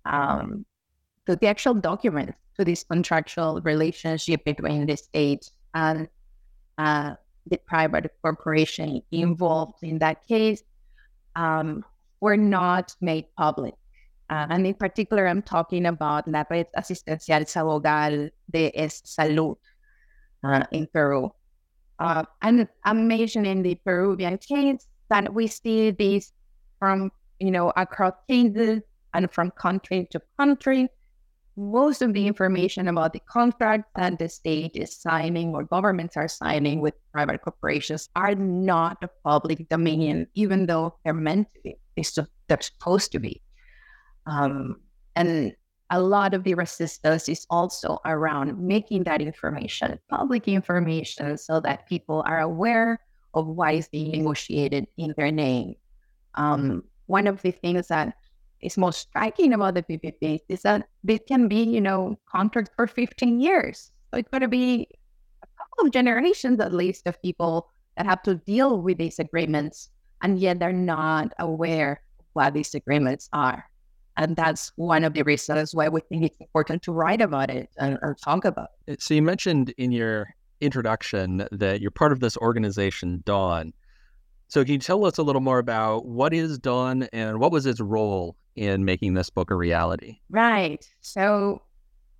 um, 0.05 0.65
to 1.27 1.35
the 1.35 1.47
actual 1.47 1.73
documents 1.73 2.33
to 2.57 2.65
this 2.65 2.83
contractual 2.83 3.61
relationship 3.61 4.43
between 4.45 4.85
the 4.85 4.95
state 4.95 5.51
and 5.75 6.07
uh, 6.77 7.13
the 7.47 7.57
private 7.67 8.11
corporation 8.21 9.01
involved 9.11 9.83
in 9.83 9.99
that 9.99 10.25
case 10.27 10.63
um, 11.35 11.83
were 12.21 12.37
not 12.37 12.95
made 13.01 13.25
public. 13.37 13.75
Uh, 14.29 14.47
and 14.49 14.65
in 14.65 14.73
particular, 14.73 15.27
I'm 15.27 15.41
talking 15.41 15.85
about 15.85 16.27
la 16.27 16.43
red 16.49 16.67
asistencial 16.75 17.45
Sabogal 17.45 18.31
de 18.51 18.71
Salud 18.87 19.57
uh, 20.43 20.63
in 20.71 20.87
Peru. 20.87 21.31
Uh, 21.99 22.23
and 22.41 22.67
I'm 22.83 23.07
mentioning 23.07 23.63
the 23.63 23.75
Peruvian 23.75 24.37
case 24.37 24.87
that 25.09 25.33
we 25.33 25.47
see 25.47 25.91
this 25.91 26.31
from, 26.79 27.11
you 27.39 27.51
know, 27.51 27.71
across 27.75 28.13
cases 28.27 28.81
and 29.13 29.31
from 29.31 29.51
country 29.51 30.07
to 30.11 30.21
country. 30.37 30.89
Most 31.57 32.03
of 32.03 32.13
the 32.13 32.27
information 32.27 32.87
about 32.87 33.13
the 33.13 33.19
contract 33.21 33.85
that 33.95 34.19
the 34.19 34.29
state 34.29 34.75
is 34.75 34.95
signing 34.95 35.55
or 35.55 35.63
governments 35.63 36.15
are 36.15 36.27
signing 36.27 36.79
with 36.81 36.93
private 37.11 37.41
corporations 37.41 38.09
are 38.15 38.35
not 38.35 38.97
a 39.01 39.09
public 39.23 39.67
domain, 39.67 40.27
even 40.35 40.67
though 40.67 40.95
they're 41.03 41.15
meant 41.15 41.47
to 41.55 41.61
be. 41.63 41.77
They're 42.47 42.61
supposed 42.61 43.11
to 43.13 43.19
be. 43.19 43.41
Um, 44.27 44.77
and 45.15 45.55
a 45.89 45.99
lot 45.99 46.35
of 46.35 46.43
the 46.43 46.53
resistance 46.53 47.27
is 47.27 47.47
also 47.49 47.99
around 48.05 48.59
making 48.59 49.05
that 49.05 49.21
information 49.21 49.99
public 50.09 50.47
information 50.47 51.37
so 51.37 51.59
that 51.61 51.87
people 51.87 52.23
are 52.27 52.41
aware 52.41 52.99
of 53.33 53.47
what 53.47 53.73
is 53.73 53.87
being 53.87 54.11
negotiated 54.11 54.85
in 54.97 55.13
their 55.17 55.31
name. 55.31 55.75
Um, 56.35 56.83
one 57.07 57.25
of 57.25 57.41
the 57.41 57.51
things 57.51 57.87
that 57.87 58.15
is 58.61 58.77
most 58.77 58.99
striking 58.99 59.53
about 59.53 59.75
the 59.75 59.83
PPP 59.83 60.39
is 60.49 60.61
that 60.63 60.87
this 61.03 61.19
can 61.27 61.47
be, 61.47 61.63
you 61.63 61.81
know, 61.81 62.17
contracts 62.29 62.71
for 62.75 62.87
15 62.87 63.39
years. 63.39 63.91
So 64.11 64.19
it's 64.19 64.29
going 64.29 64.41
to 64.41 64.47
be 64.47 64.87
a 65.43 65.47
couple 65.57 65.87
of 65.87 65.93
generations 65.93 66.59
at 66.59 66.73
least 66.73 67.07
of 67.07 67.21
people 67.21 67.69
that 67.97 68.05
have 68.05 68.21
to 68.23 68.35
deal 68.35 68.81
with 68.81 68.97
these 68.97 69.19
agreements, 69.19 69.89
and 70.21 70.39
yet 70.39 70.59
they're 70.59 70.73
not 70.73 71.33
aware 71.39 72.01
what 72.33 72.53
these 72.53 72.73
agreements 72.73 73.29
are. 73.33 73.65
And 74.17 74.35
that's 74.35 74.71
one 74.75 75.03
of 75.03 75.13
the 75.13 75.23
reasons 75.23 75.75
why 75.75 75.89
we 75.89 76.01
think 76.01 76.23
it's 76.23 76.37
important 76.39 76.81
to 76.83 76.91
write 76.91 77.21
about 77.21 77.51
it 77.51 77.69
and, 77.77 77.99
or 78.01 78.15
talk 78.23 78.45
about 78.45 78.69
it. 78.87 79.01
So 79.01 79.13
you 79.13 79.21
mentioned 79.21 79.73
in 79.77 79.91
your 79.91 80.33
introduction 80.59 81.47
that 81.51 81.81
you're 81.81 81.91
part 81.91 82.11
of 82.11 82.19
this 82.19 82.35
organization, 82.37 83.21
Dawn. 83.25 83.73
So 84.47 84.63
can 84.63 84.73
you 84.73 84.79
tell 84.79 85.05
us 85.05 85.19
a 85.19 85.23
little 85.23 85.41
more 85.41 85.59
about 85.59 86.05
what 86.05 86.33
is 86.33 86.57
Dawn 86.57 87.03
and 87.13 87.39
what 87.39 87.51
was 87.51 87.65
its 87.65 87.79
role 87.79 88.35
in 88.57 88.83
making 88.83 89.13
this 89.13 89.29
book 89.29 89.51
a 89.51 89.55
reality? 89.55 90.17
Right. 90.29 90.85
So 90.99 91.61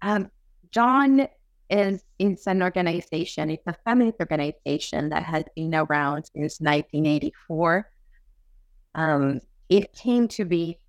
um, 0.02 0.30
Dawn 0.71 1.28
is 1.69 2.04
it's 2.19 2.47
an 2.47 2.62
organization, 2.63 3.50
it's 3.50 3.67
a 3.67 3.76
feminist 3.84 4.17
organization 4.19 5.10
that 5.10 5.23
has 5.23 5.43
been 5.56 5.76
around 5.76 6.26
since 6.34 6.62
1984. 6.62 7.89
Um, 8.95 9.41
it 9.67 9.93
came 9.93 10.28
to 10.30 10.45
be 10.45 10.80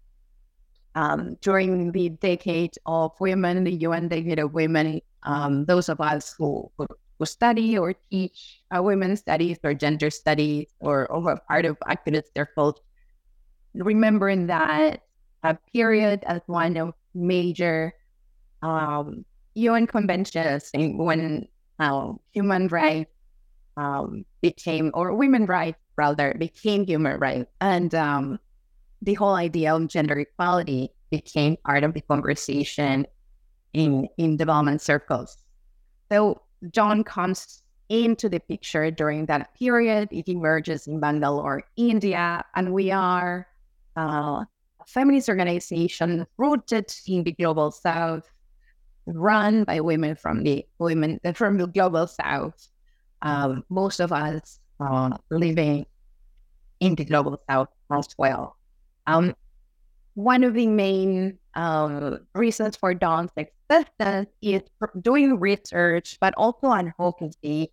um, 0.94 1.36
during 1.40 1.92
the 1.92 2.10
decade 2.10 2.74
of 2.86 3.12
women, 3.18 3.64
the 3.64 3.72
UN 3.72 4.08
decade 4.08 4.38
of 4.38 4.52
women, 4.52 5.00
um, 5.24 5.64
those 5.64 5.88
of 5.88 6.00
us 6.00 6.34
who, 6.38 6.70
who 6.78 7.26
study 7.26 7.76
or 7.76 7.94
teach 8.10 8.62
uh, 8.74 8.82
women's 8.82 9.20
studies 9.20 9.58
or 9.64 9.74
gender 9.74 10.10
studies 10.10 10.68
or, 10.80 11.06
or 11.10 11.40
part 11.48 11.64
of 11.64 11.78
activist 11.80 12.24
circles, 12.36 12.80
remembering 13.74 14.46
that 14.46 15.02
a 15.42 15.56
period 15.72 16.24
as 16.26 16.40
one 16.46 16.76
of 16.76 16.94
major 17.14 17.92
um, 18.62 19.24
UN 19.54 19.86
conventions 19.86 20.70
when 20.74 21.48
uh, 21.78 22.12
human 22.32 22.68
rights 22.68 23.10
um, 23.76 24.24
became, 24.42 24.90
or 24.94 25.14
women 25.14 25.46
rights 25.46 25.78
rather, 25.96 26.34
became 26.38 26.84
human 26.86 27.18
rights. 27.18 27.50
And 27.60 27.94
um, 27.94 28.38
the 29.02 29.14
whole 29.14 29.34
idea 29.34 29.74
of 29.74 29.88
gender 29.88 30.18
equality 30.18 30.90
became 31.10 31.56
part 31.64 31.84
of 31.84 31.94
the 31.94 32.00
conversation 32.02 33.06
in 33.72 34.08
in 34.16 34.36
development 34.36 34.82
circles. 34.82 35.36
So 36.10 36.42
Dawn 36.72 37.04
comes 37.04 37.62
into 37.88 38.28
the 38.28 38.40
picture 38.40 38.90
during 38.90 39.26
that 39.26 39.54
period. 39.54 40.08
It 40.10 40.28
emerges 40.28 40.86
in 40.86 41.00
Bangalore, 41.00 41.64
India, 41.76 42.44
and 42.54 42.72
we 42.72 42.90
are 42.90 43.46
uh, 43.96 44.44
feminist 44.88 45.28
organization 45.28 46.26
rooted 46.38 46.92
in 47.06 47.22
the 47.22 47.32
global 47.32 47.70
south, 47.70 48.28
run 49.06 49.64
by 49.64 49.80
women 49.80 50.16
from 50.16 50.42
the 50.42 50.66
women 50.78 51.20
from 51.34 51.58
the 51.58 51.66
global 51.66 52.06
south. 52.06 52.68
Um, 53.22 53.64
most 53.68 54.00
of 54.00 54.12
us 54.12 54.60
uh, 54.80 55.16
living 55.30 55.86
in 56.80 56.94
the 56.94 57.04
global 57.04 57.40
south 57.48 57.68
as 57.92 58.08
well. 58.16 58.56
Um, 59.06 59.34
one 60.14 60.42
of 60.42 60.54
the 60.54 60.66
main 60.66 61.38
um, 61.54 62.26
reasons 62.34 62.76
for 62.76 62.94
Dawn's 62.94 63.30
existence 63.36 64.30
is 64.42 64.62
doing 65.02 65.38
research, 65.38 66.18
but 66.20 66.34
also 66.36 66.72
advocacy 66.72 67.72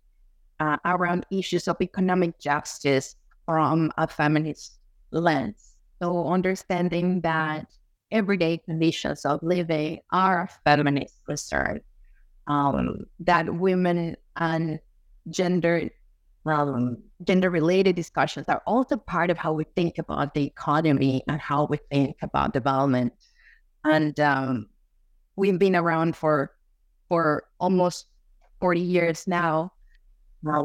uh, 0.60 0.76
around 0.84 1.26
issues 1.30 1.68
of 1.68 1.76
economic 1.80 2.38
justice 2.38 3.16
from 3.46 3.90
a 3.96 4.06
feminist 4.06 4.78
lens. 5.10 5.65
So, 6.00 6.28
understanding 6.28 7.20
that 7.22 7.66
everyday 8.10 8.58
conditions 8.58 9.24
of 9.24 9.42
living 9.42 10.00
are 10.12 10.42
a 10.42 10.48
feminist 10.64 11.24
concern, 11.24 11.80
um, 12.46 13.06
that 13.20 13.52
women 13.52 14.16
and 14.36 14.78
gender 15.30 15.90
um, 16.46 16.98
gender 17.24 17.50
related 17.50 17.96
discussions 17.96 18.48
are 18.48 18.62
also 18.66 18.96
part 18.96 19.30
of 19.30 19.38
how 19.38 19.52
we 19.52 19.64
think 19.74 19.98
about 19.98 20.34
the 20.34 20.44
economy 20.44 21.24
and 21.26 21.40
how 21.40 21.66
we 21.66 21.78
think 21.90 22.16
about 22.22 22.52
development. 22.52 23.12
And 23.84 24.18
um, 24.20 24.68
we've 25.34 25.58
been 25.58 25.76
around 25.76 26.16
for 26.16 26.52
for 27.08 27.44
almost 27.60 28.06
40 28.60 28.80
years 28.80 29.26
now 29.26 29.72
uh, 30.46 30.62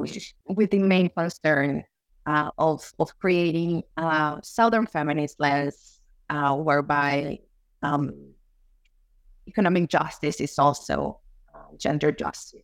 with 0.48 0.72
the 0.72 0.80
main 0.80 1.10
concern 1.10 1.84
uh, 2.26 2.52
of, 2.58 2.92
of 3.00 3.18
creating 3.20 3.84
a 3.98 4.40
Southern 4.44 4.86
feminist 4.86 5.40
lens 5.40 6.00
uh, 6.30 6.56
whereby 6.56 7.40
um, 7.84 8.34
economic 9.48 9.90
justice 9.90 10.40
is 10.40 10.58
also 10.60 11.20
uh, 11.54 11.76
gender 11.78 12.12
justice. 12.12 12.62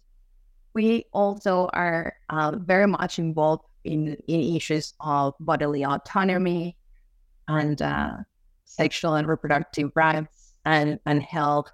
We 0.74 1.06
also 1.12 1.70
are 1.74 2.14
uh, 2.30 2.52
very 2.60 2.88
much 2.88 3.20
involved 3.20 3.66
in, 3.84 4.16
in 4.28 4.56
issues 4.56 4.94
of 5.00 5.34
bodily 5.40 5.84
autonomy 5.84 6.78
and 7.48 7.82
uh, 7.82 8.18
sexual 8.66 9.16
and 9.16 9.28
reproductive 9.28 9.92
rights 9.96 10.54
and, 10.66 11.00
and 11.06 11.24
health, 11.24 11.72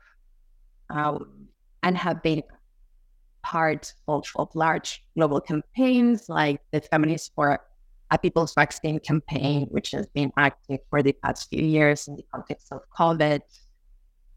um, 0.90 1.48
and 1.82 1.98
have 1.98 2.22
been 2.24 2.44
part 3.42 3.94
of, 4.08 4.26
of 4.38 4.50
large 4.56 5.04
global 5.16 5.42
campaigns 5.42 6.30
like 6.30 6.62
the 6.72 6.80
Feminists 6.80 7.30
for 7.36 7.60
a 8.14 8.18
People's 8.18 8.54
Vaccine 8.54 9.00
campaign, 9.00 9.68
which 9.72 9.92
has 9.92 10.06
been 10.08 10.32
active 10.38 10.80
for 10.90 11.02
the 11.02 11.14
past 11.24 11.50
few 11.50 11.66
years 11.66 12.08
in 12.08 12.16
the 12.16 12.24
context 12.32 12.68
of 12.72 12.82
COVID. 12.98 13.42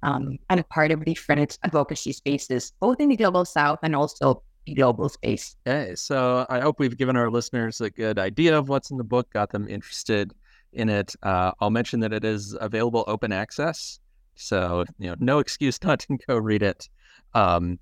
Um, 0.03 0.39
and 0.51 0.61
a 0.61 0.65
part 0.65 0.91
of 0.93 1.05
different 1.05 1.59
advocacy 1.63 2.13
spaces, 2.13 2.73
both 2.81 3.01
in 3.01 3.09
the 3.09 3.17
global 3.17 3.45
south 3.45 3.81
and 3.83 3.97
also 3.97 4.43
the 4.67 4.75
global 4.75 5.09
space. 5.09 5.57
Okay, 5.67 5.95
so 5.95 6.47
I 6.49 6.61
hope 6.61 6.79
we've 6.79 6.97
given 6.97 7.17
our 7.17 7.31
listeners 7.31 7.81
a 7.81 7.91
good 7.91 8.19
idea 8.19 8.57
of 8.57 8.69
what's 8.69 8.91
in 8.91 8.99
the 8.99 9.05
book, 9.05 9.33
got 9.33 9.51
them 9.51 9.69
interested 9.69 10.33
in 10.73 10.89
it. 10.89 11.15
Uh, 11.23 11.53
I'll 11.61 11.71
mention 11.71 12.01
that 12.01 12.13
it 12.13 12.25
is 12.25 12.57
available 12.61 13.05
open 13.07 13.33
access, 13.33 13.99
so 14.37 14.85
you 14.99 15.09
know, 15.09 15.17
no 15.19 15.39
excuse 15.39 15.83
not 15.83 16.01
to 16.01 16.19
go 16.27 16.37
read 16.37 16.63
it. 16.63 16.89
Um, 17.35 17.79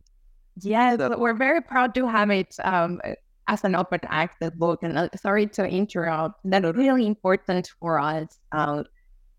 yes, 0.61 0.99
that... 0.99 1.19
we're 1.19 1.35
very 1.35 1.61
proud 1.61 1.95
to 1.97 2.07
have 2.07 2.31
it 2.31 2.57
um, 2.65 3.01
as 3.49 3.65
an 3.65 3.75
open 3.75 4.01
access 4.05 4.51
book. 4.51 4.83
And 4.83 4.97
uh, 4.97 5.09
sorry 5.17 5.47
to 5.49 5.67
interrupt, 5.67 6.41
that's 6.45 6.77
really 6.77 7.07
important 7.07 7.71
for 7.81 7.99
us 7.99 8.39
uh, 8.53 8.85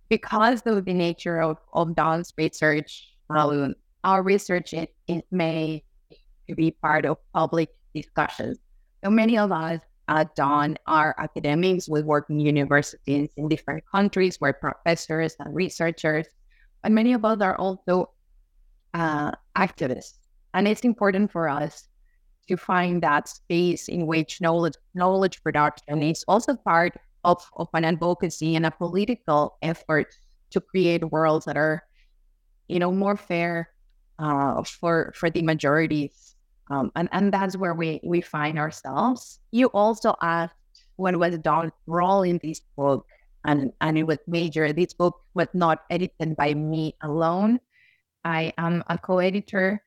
because 0.10 0.62
of 0.66 0.86
the 0.86 0.94
nature 0.94 1.42
of, 1.42 1.58
of 1.74 1.96
Dawn's 1.96 2.34
research. 2.38 3.10
Um, 3.30 3.76
our 4.04 4.22
research 4.22 4.74
it, 4.74 4.94
it 5.08 5.26
may 5.32 5.84
to 6.48 6.56
be 6.56 6.72
part 6.72 7.06
of 7.06 7.18
public 7.34 7.70
discussions. 7.94 8.60
So 9.04 9.10
many 9.10 9.38
of 9.38 9.52
us 9.52 9.80
at 10.08 10.36
Dawn 10.36 10.78
are 10.86 11.16
academics. 11.18 11.90
We 11.90 12.04
work 12.04 12.30
in 12.30 12.40
universities 12.40 13.30
in 13.36 13.48
different 13.48 13.84
countries. 13.92 14.38
We're 14.40 14.54
professors 14.54 15.36
and 15.40 15.56
researchers, 15.56 16.28
but 16.84 16.92
many 16.92 17.14
of 17.14 17.26
us 17.26 17.42
are 17.42 17.56
also 17.56 18.12
uh, 18.94 19.32
activists. 19.58 20.20
And 20.54 20.68
it's 20.68 20.82
important 20.82 21.32
for 21.32 21.50
us 21.50 21.88
to 22.48 22.58
find 22.58 23.02
that 23.02 23.28
space 23.28 23.88
in 23.88 24.06
which 24.06 24.42
knowledge 24.42 24.76
knowledge 24.94 25.42
production 25.44 26.02
is 26.04 26.24
also 26.28 26.56
part 26.56 26.94
of, 27.24 27.44
of 27.58 27.68
an 27.74 27.86
advocacy 27.86 28.56
and 28.56 28.66
a 28.66 28.72
political 28.72 29.58
effort 29.62 30.16
to 30.52 30.62
create 30.62 31.04
worlds 31.12 31.46
that 31.46 31.58
are, 31.58 31.84
you 32.68 32.80
know, 32.80 32.92
more 32.92 33.18
fair 33.18 33.70
uh, 34.20 34.64
for 34.64 35.12
for 35.16 35.30
the 35.30 35.42
majorities 35.42 36.36
um, 36.70 36.92
and, 36.96 37.10
and 37.12 37.32
that's 37.32 37.56
where 37.58 37.74
we, 37.74 38.00
we 38.04 38.22
find 38.22 38.58
ourselves. 38.58 39.40
You 39.52 39.68
also 39.68 40.16
asked 40.22 40.56
what 40.96 41.18
was 41.18 41.38
Dawn's 41.40 41.74
role 41.86 42.24
in 42.24 42.40
this 42.44 42.62
book, 42.76 43.06
and, 43.46 43.72
and 43.82 43.98
it 43.98 44.04
was 44.04 44.18
major. 44.28 44.74
This 44.74 44.94
book 44.94 45.20
was 45.34 45.48
not 45.54 45.84
edited 45.90 46.36
by 46.36 46.54
me 46.54 46.96
alone. 47.04 47.60
I 48.24 48.54
am 48.58 48.84
a 48.90 48.98
co-editor 48.98 49.82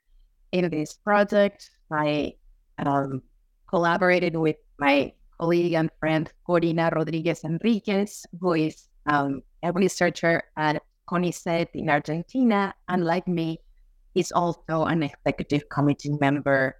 in 0.53 0.71
this 0.71 0.95
project. 0.95 1.71
I 1.91 2.35
um, 2.87 3.23
collaborated 3.69 4.37
with 4.37 4.57
my 4.79 5.13
colleague 5.39 5.75
and 5.75 5.91
friend 6.01 6.33
Corina 6.47 6.91
Rodriguez 6.95 7.45
Enriquez, 7.45 8.27
who 8.41 8.55
is 8.55 8.89
um, 9.07 9.43
a 9.63 9.73
researcher 9.73 10.43
at 10.57 10.83
CONICET 11.09 11.71
in 11.75 11.89
Argentina, 11.89 12.75
and 12.89 13.05
like 13.05 13.27
me, 13.27 13.61
is 14.15 14.33
also 14.33 14.85
an 14.85 15.03
executive 15.03 15.69
committee 15.69 16.17
member 16.21 16.77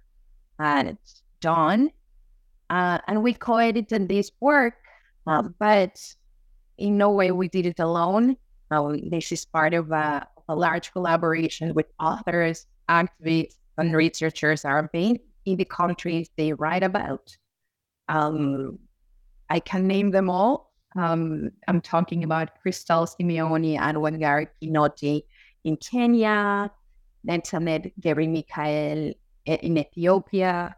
at 0.59 0.97
Dawn. 1.41 1.89
Uh, 2.69 2.99
and 3.07 3.23
we 3.23 3.33
co-edited 3.33 4.07
this 4.07 4.31
work, 4.39 4.75
uh, 5.25 5.43
but 5.57 5.99
in 6.77 6.97
no 6.97 7.11
way 7.11 7.31
we 7.31 7.47
did 7.47 7.65
it 7.65 7.79
alone. 7.79 8.37
Uh, 8.69 8.95
this 9.09 9.31
is 9.31 9.45
part 9.45 9.73
of 9.73 9.91
a, 9.91 10.27
a, 10.47 10.55
large 10.55 10.91
collaboration 10.91 11.73
with 11.73 11.87
authors, 11.99 12.67
activists, 12.87 13.55
and 13.79 13.95
researchers 13.95 14.65
are 14.65 14.89
based 14.93 15.21
in 15.51 15.57
the 15.57 15.65
countries 15.65 16.29
they 16.37 16.53
write 16.53 16.83
about. 16.83 17.35
Um, 18.07 18.79
I 19.49 19.59
can 19.59 19.87
name 19.87 20.11
them 20.11 20.29
all. 20.29 20.71
Um, 20.95 21.51
I'm 21.67 21.81
talking 21.81 22.23
about 22.23 22.59
Crystal 22.61 23.05
Simeoni 23.05 23.79
and 23.79 23.97
Wangari 23.97 24.47
Kinoti 24.61 25.23
in 25.63 25.77
Kenya, 25.77 26.71
Netanet 27.27 27.91
Gary 27.99 28.27
Michael 28.27 29.13
in 29.45 29.77
Ethiopia, 29.77 30.75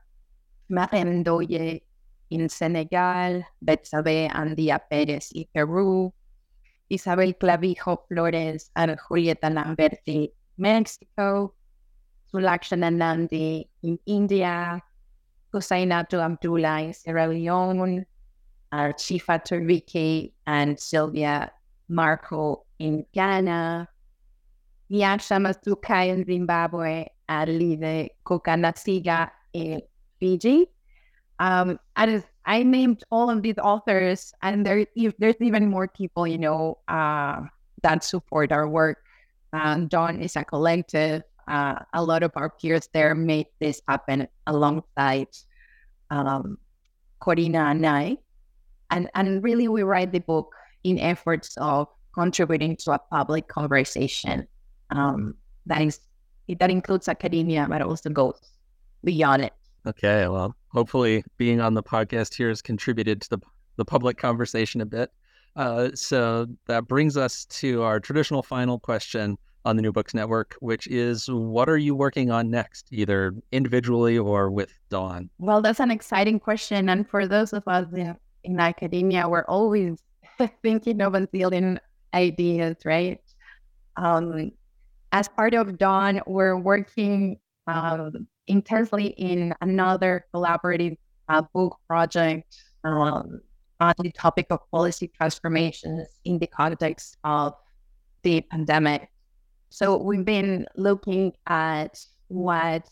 Mariam 0.70 1.24
Ndoye 1.24 1.82
in 2.30 2.50
Senegal, 2.50 3.44
Betsabe 3.64 4.32
Andia 4.32 4.80
Perez 4.90 5.32
in 5.34 5.46
Peru, 5.54 6.14
Isabel 6.90 7.34
Clavijo 7.34 7.98
Flores 8.08 8.70
and 8.76 8.98
Julieta 8.98 9.50
Lamberti, 9.52 10.30
Mexico, 10.58 11.54
Sulakshana 12.34 12.94
Nandi 12.94 13.70
in 13.84 14.00
India, 14.06 14.82
Husainatu 15.54 16.24
Abdullah 16.24 16.82
in 16.82 16.94
Sierra 16.94 17.28
Leone, 17.28 18.06
Chifa 18.74 19.44
Turvike 19.44 20.32
and 20.48 20.80
Sylvia 20.80 21.52
Marco 21.90 22.64
in 22.80 23.06
Ghana, 23.14 23.88
Nyasha 24.90 25.38
Masuka 25.40 26.08
in 26.08 26.26
Zimbabwe, 26.26 27.06
and 27.28 27.60
Live 27.60 28.10
Kokanasiga 28.26 29.30
in 29.54 29.82
Fiji. 30.20 30.68
Um, 31.40 31.80
and 31.96 32.24
I 32.46 32.64
named 32.64 33.04
all 33.12 33.30
of 33.30 33.42
these 33.42 33.58
authors, 33.58 34.34
and 34.42 34.66
there, 34.66 34.86
there's 35.20 35.36
even 35.42 35.70
more 35.70 35.88
people, 35.88 36.28
you 36.28 36.38
know, 36.38 36.78
uh, 36.88 37.42
that 37.84 38.04
support 38.04 38.52
our 38.52 38.68
work. 38.68 39.00
Um, 39.54 39.90
is 40.22 40.38
a 40.38 40.46
collective. 40.46 41.24
Uh, 41.52 41.76
a 41.94 42.02
lot 42.02 42.24
of 42.24 42.32
our 42.36 42.50
peers 42.50 42.88
there 42.94 43.14
made 43.14 43.48
this 43.60 43.82
happen 43.88 44.28
alongside 44.48 45.28
um, 46.10 46.58
Corina 47.22 47.72
and 47.72 47.86
I. 47.86 48.18
And, 48.90 49.10
and 49.16 49.44
really, 49.44 49.68
we 49.68 49.84
write 49.84 50.12
the 50.12 50.20
book 50.20 50.54
in 50.84 50.98
efforts 50.98 51.56
of 51.58 51.88
contributing 52.14 52.78
to 52.78 52.94
a 52.94 53.00
public 53.00 53.48
conversation 53.48 54.48
um, 54.92 55.36
that 55.66 55.82
is 55.82 56.00
that 56.60 56.70
includes 56.70 57.08
academia, 57.08 57.66
but 57.70 57.82
also 57.82 58.10
goes 58.10 58.40
beyond 59.04 59.44
it. 59.44 59.54
Okay, 59.88 60.28
well, 60.28 60.56
hopefully, 60.70 61.24
being 61.38 61.62
on 61.62 61.74
the 61.74 61.84
podcast 61.84 62.34
here 62.34 62.50
has 62.50 62.62
contributed 62.62 63.22
to 63.22 63.30
the 63.32 63.40
the 63.78 63.86
public 63.86 64.18
conversation 64.18 64.82
a 64.82 64.86
bit. 64.86 65.10
Uh, 65.56 65.90
so 65.96 66.48
that 66.68 66.88
brings 66.88 67.18
us 67.18 67.46
to 67.46 67.84
our 67.84 68.00
traditional 68.00 68.44
final 68.44 68.80
question 68.80 69.38
on 69.66 69.76
the 69.76 69.82
New 69.82 69.92
Books 69.92 70.14
Network, 70.14 70.56
which 70.60 70.88
is 70.88 71.28
what 71.30 71.70
are 71.70 71.78
you 71.78 71.96
working 71.96 72.32
on 72.32 72.50
next, 72.50 72.88
either 72.92 73.34
individually 73.52 74.18
or 74.18 74.50
with 74.50 74.74
Dawn? 74.90 75.30
Well, 75.38 75.62
that's 75.62 75.80
an 75.80 75.92
exciting 75.92 76.40
question. 76.40 76.90
And 76.90 77.08
for 77.08 77.28
those 77.28 77.54
of 77.54 77.64
us 77.68 77.88
in 78.44 78.60
academia, 78.60 79.28
we're 79.28 79.46
always 79.46 80.00
thinking 80.64 81.02
of 81.02 81.14
unveiling 81.14 81.80
ideas, 82.14 82.78
right? 82.86 83.22
Um, 83.98 84.52
as 85.12 85.28
part 85.28 85.54
of 85.54 85.78
Dawn, 85.78 86.22
we're 86.26 86.58
working 86.58 87.38
um, 87.68 88.28
intensely 88.48 89.08
in 89.18 89.54
another 89.62 90.26
collaborative 90.34 90.98
uh, 91.30 91.42
book 91.54 91.78
project 91.88 92.56
um, 92.84 93.42
on 93.80 93.94
the 94.00 94.12
topic 94.12 94.48
of 94.50 94.60
policy 94.72 95.12
transformations 95.16 96.08
in 96.26 96.40
the 96.40 96.48
context 96.48 97.18
of 97.24 97.54
the 98.24 98.42
pandemic. 98.42 99.10
So 99.74 99.96
we've 99.96 100.26
been 100.26 100.68
looking 100.76 101.32
at 101.48 102.06
what 102.28 102.90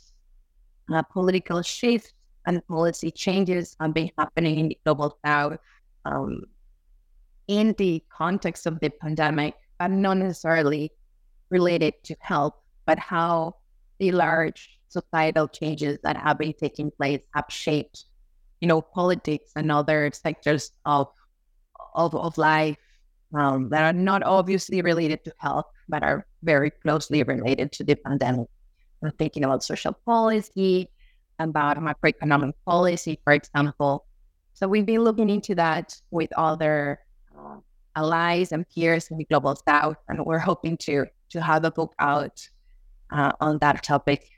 uh, 0.90 1.02
political 1.12 1.62
shifts 1.62 2.14
and 2.48 2.66
policy 2.68 3.12
changes 3.12 3.76
have 3.82 3.94
been 3.94 4.10
happening 4.18 4.60
in 4.60 4.68
the 4.70 4.78
global 4.86 5.18
south 5.26 5.58
um, 6.06 6.44
in 7.50 7.76
the 7.78 8.02
context 8.08 8.66
of 8.66 8.80
the 8.80 8.90
pandemic, 8.90 9.56
but 9.78 9.92
not 9.92 10.18
necessarily 10.18 10.94
related 11.50 11.96
to 12.04 12.16
health, 12.22 12.54
but 12.86 12.98
how 12.98 13.56
the 14.00 14.14
large 14.14 14.80
societal 14.88 15.50
changes 15.50 15.98
that 16.04 16.16
have 16.16 16.38
been 16.38 16.54
taking 16.54 16.92
place 16.92 17.20
have 17.36 17.46
shaped, 17.50 18.06
you 18.62 18.70
know, 18.70 18.82
politics 18.82 19.52
and 19.58 19.70
other 19.70 20.10
sectors 20.14 20.72
of 20.86 21.10
of, 21.94 22.16
of 22.16 22.38
life 22.38 22.78
um, 23.34 23.68
that 23.68 23.84
are 23.84 24.00
not 24.00 24.24
obviously 24.24 24.82
related 24.82 25.26
to 25.26 25.34
health, 25.40 25.66
but 25.90 26.04
are 26.04 26.26
very 26.44 26.70
closely 26.70 27.24
related 27.24 27.72
to 27.74 27.84
the 27.84 27.96
pandemic. 27.96 28.48
We're 29.02 29.12
thinking 29.12 29.44
about 29.44 29.64
social 29.64 29.94
policy, 30.06 30.90
about 31.40 31.78
macroeconomic 31.78 32.54
policy, 32.66 33.20
for 33.24 33.34
example. 33.34 34.06
So 34.54 34.68
we've 34.68 34.86
been 34.86 35.04
looking 35.04 35.30
into 35.30 35.56
that 35.56 35.96
with 36.12 36.32
other 36.36 37.00
uh, 37.38 37.58
allies 37.96 38.52
and 38.52 38.68
peers 38.70 39.08
in 39.10 39.18
the 39.18 39.26
global 39.26 39.56
south, 39.68 39.98
and 40.08 40.26
we're 40.26 40.40
hoping 40.40 40.78
to 40.78 41.06
to 41.30 41.42
have 41.42 41.64
a 41.64 41.72
book 41.72 41.94
out 42.00 42.48
uh, 43.12 43.32
on 43.40 43.60
that 43.60 43.84
topic 43.84 44.30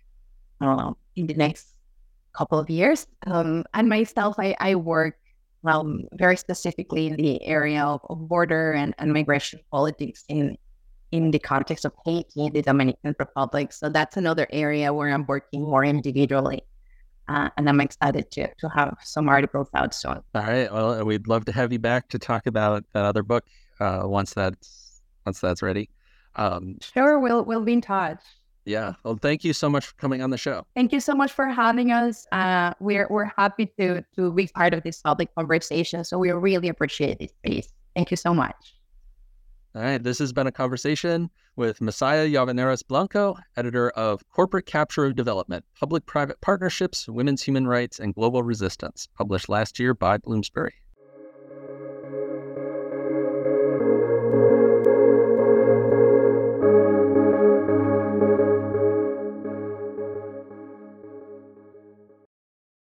uh, 0.60 0.92
in 1.16 1.28
the 1.28 1.34
next 1.34 1.68
couple 2.34 2.60
of 2.60 2.70
years. 2.70 3.08
Um, 3.26 3.64
and 3.74 3.90
myself, 3.90 4.36
I, 4.38 4.56
I 4.60 4.76
work 4.76 5.18
um, 5.64 6.04
very 6.14 6.38
specifically 6.38 7.08
in 7.08 7.16
the 7.16 7.44
area 7.46 7.84
of, 7.84 8.02
of 8.10 8.28
border 8.28 8.74
and, 8.74 8.94
and 8.98 9.14
migration 9.14 9.60
politics 9.72 10.24
in 10.28 10.58
in 11.12 11.32
the 11.32 11.39
context 11.39 11.86
of 11.86 11.93
Haiti 12.06 12.50
the 12.50 12.62
Dominican 12.62 13.15
Republic. 13.19 13.74
So 13.74 13.89
that's 13.89 14.17
another 14.17 14.47
area 14.52 14.93
where 14.93 15.13
I'm 15.13 15.26
working 15.26 15.63
more 15.63 15.84
individually. 15.84 16.63
Uh, 17.28 17.50
and 17.56 17.69
I'm 17.69 17.80
excited 17.80 18.32
to 18.32 18.47
to 18.56 18.69
have 18.69 18.97
some 19.04 19.30
articles 19.30 19.69
out 19.74 19.93
soon. 19.93 20.19
All 20.36 20.41
right. 20.41 20.71
Well, 20.71 21.06
we'd 21.06 21.28
love 21.28 21.45
to 21.45 21.52
have 21.52 21.71
you 21.71 21.80
back 21.80 22.10
to 22.10 22.19
talk 22.19 22.45
about 22.45 22.84
that 22.93 23.06
other 23.06 23.24
book 23.24 23.45
uh, 23.80 24.02
once 24.06 24.34
that's 24.34 25.02
once 25.26 25.39
that's 25.39 25.62
ready. 25.62 25.89
Um, 26.36 26.78
sure, 26.82 27.19
we'll 27.19 27.43
we'll 27.45 27.63
be 27.63 27.74
in 27.74 27.82
touch. 27.82 28.21
Yeah. 28.65 28.93
Well, 29.04 29.17
thank 29.21 29.43
you 29.43 29.54
so 29.54 29.69
much 29.69 29.88
for 29.88 29.95
coming 29.95 30.21
on 30.21 30.30
the 30.30 30.38
show. 30.38 30.65
Thank 30.76 30.91
you 30.91 31.00
so 31.00 31.15
much 31.15 31.32
for 31.32 31.47
having 31.47 31.91
us. 31.91 32.28
Uh, 32.32 32.74
we're 32.80 33.08
we're 33.10 33.32
happy 33.38 33.67
to 33.80 34.04
to 34.15 34.32
be 34.34 34.47
part 34.47 34.74
of 34.74 34.84
this 34.84 35.02
public 35.02 35.34
conversation. 35.36 36.04
So 36.04 36.17
we 36.17 36.32
really 36.32 36.69
appreciate 36.69 37.19
this 37.19 37.32
space. 37.32 37.69
Thank 37.95 38.12
you 38.12 38.17
so 38.17 38.34
much. 38.34 38.81
All 39.74 39.82
right. 39.82 40.04
This 40.04 40.20
has 40.20 40.34
been 40.34 40.48
a 40.48 40.52
conversation 40.52 41.30
with 41.56 41.80
Masaya 41.80 42.30
Llavaneras 42.30 42.86
Blanco, 42.86 43.38
editor 43.56 43.90
of 43.92 44.22
Corporate 44.30 44.66
Capture 44.66 45.06
of 45.06 45.16
Development, 45.16 45.64
Public 45.80 46.06
Private 46.06 46.42
Partnerships, 46.42 47.08
Women's 47.08 47.44
Human 47.44 47.66
Rights, 47.66 47.98
and 47.98 48.14
Global 48.14 48.44
Resistance, 48.44 49.08
published 49.16 49.48
last 49.48 49.80
year 49.80 49.94
by 49.94 50.18
Bloomsbury. 50.18 50.74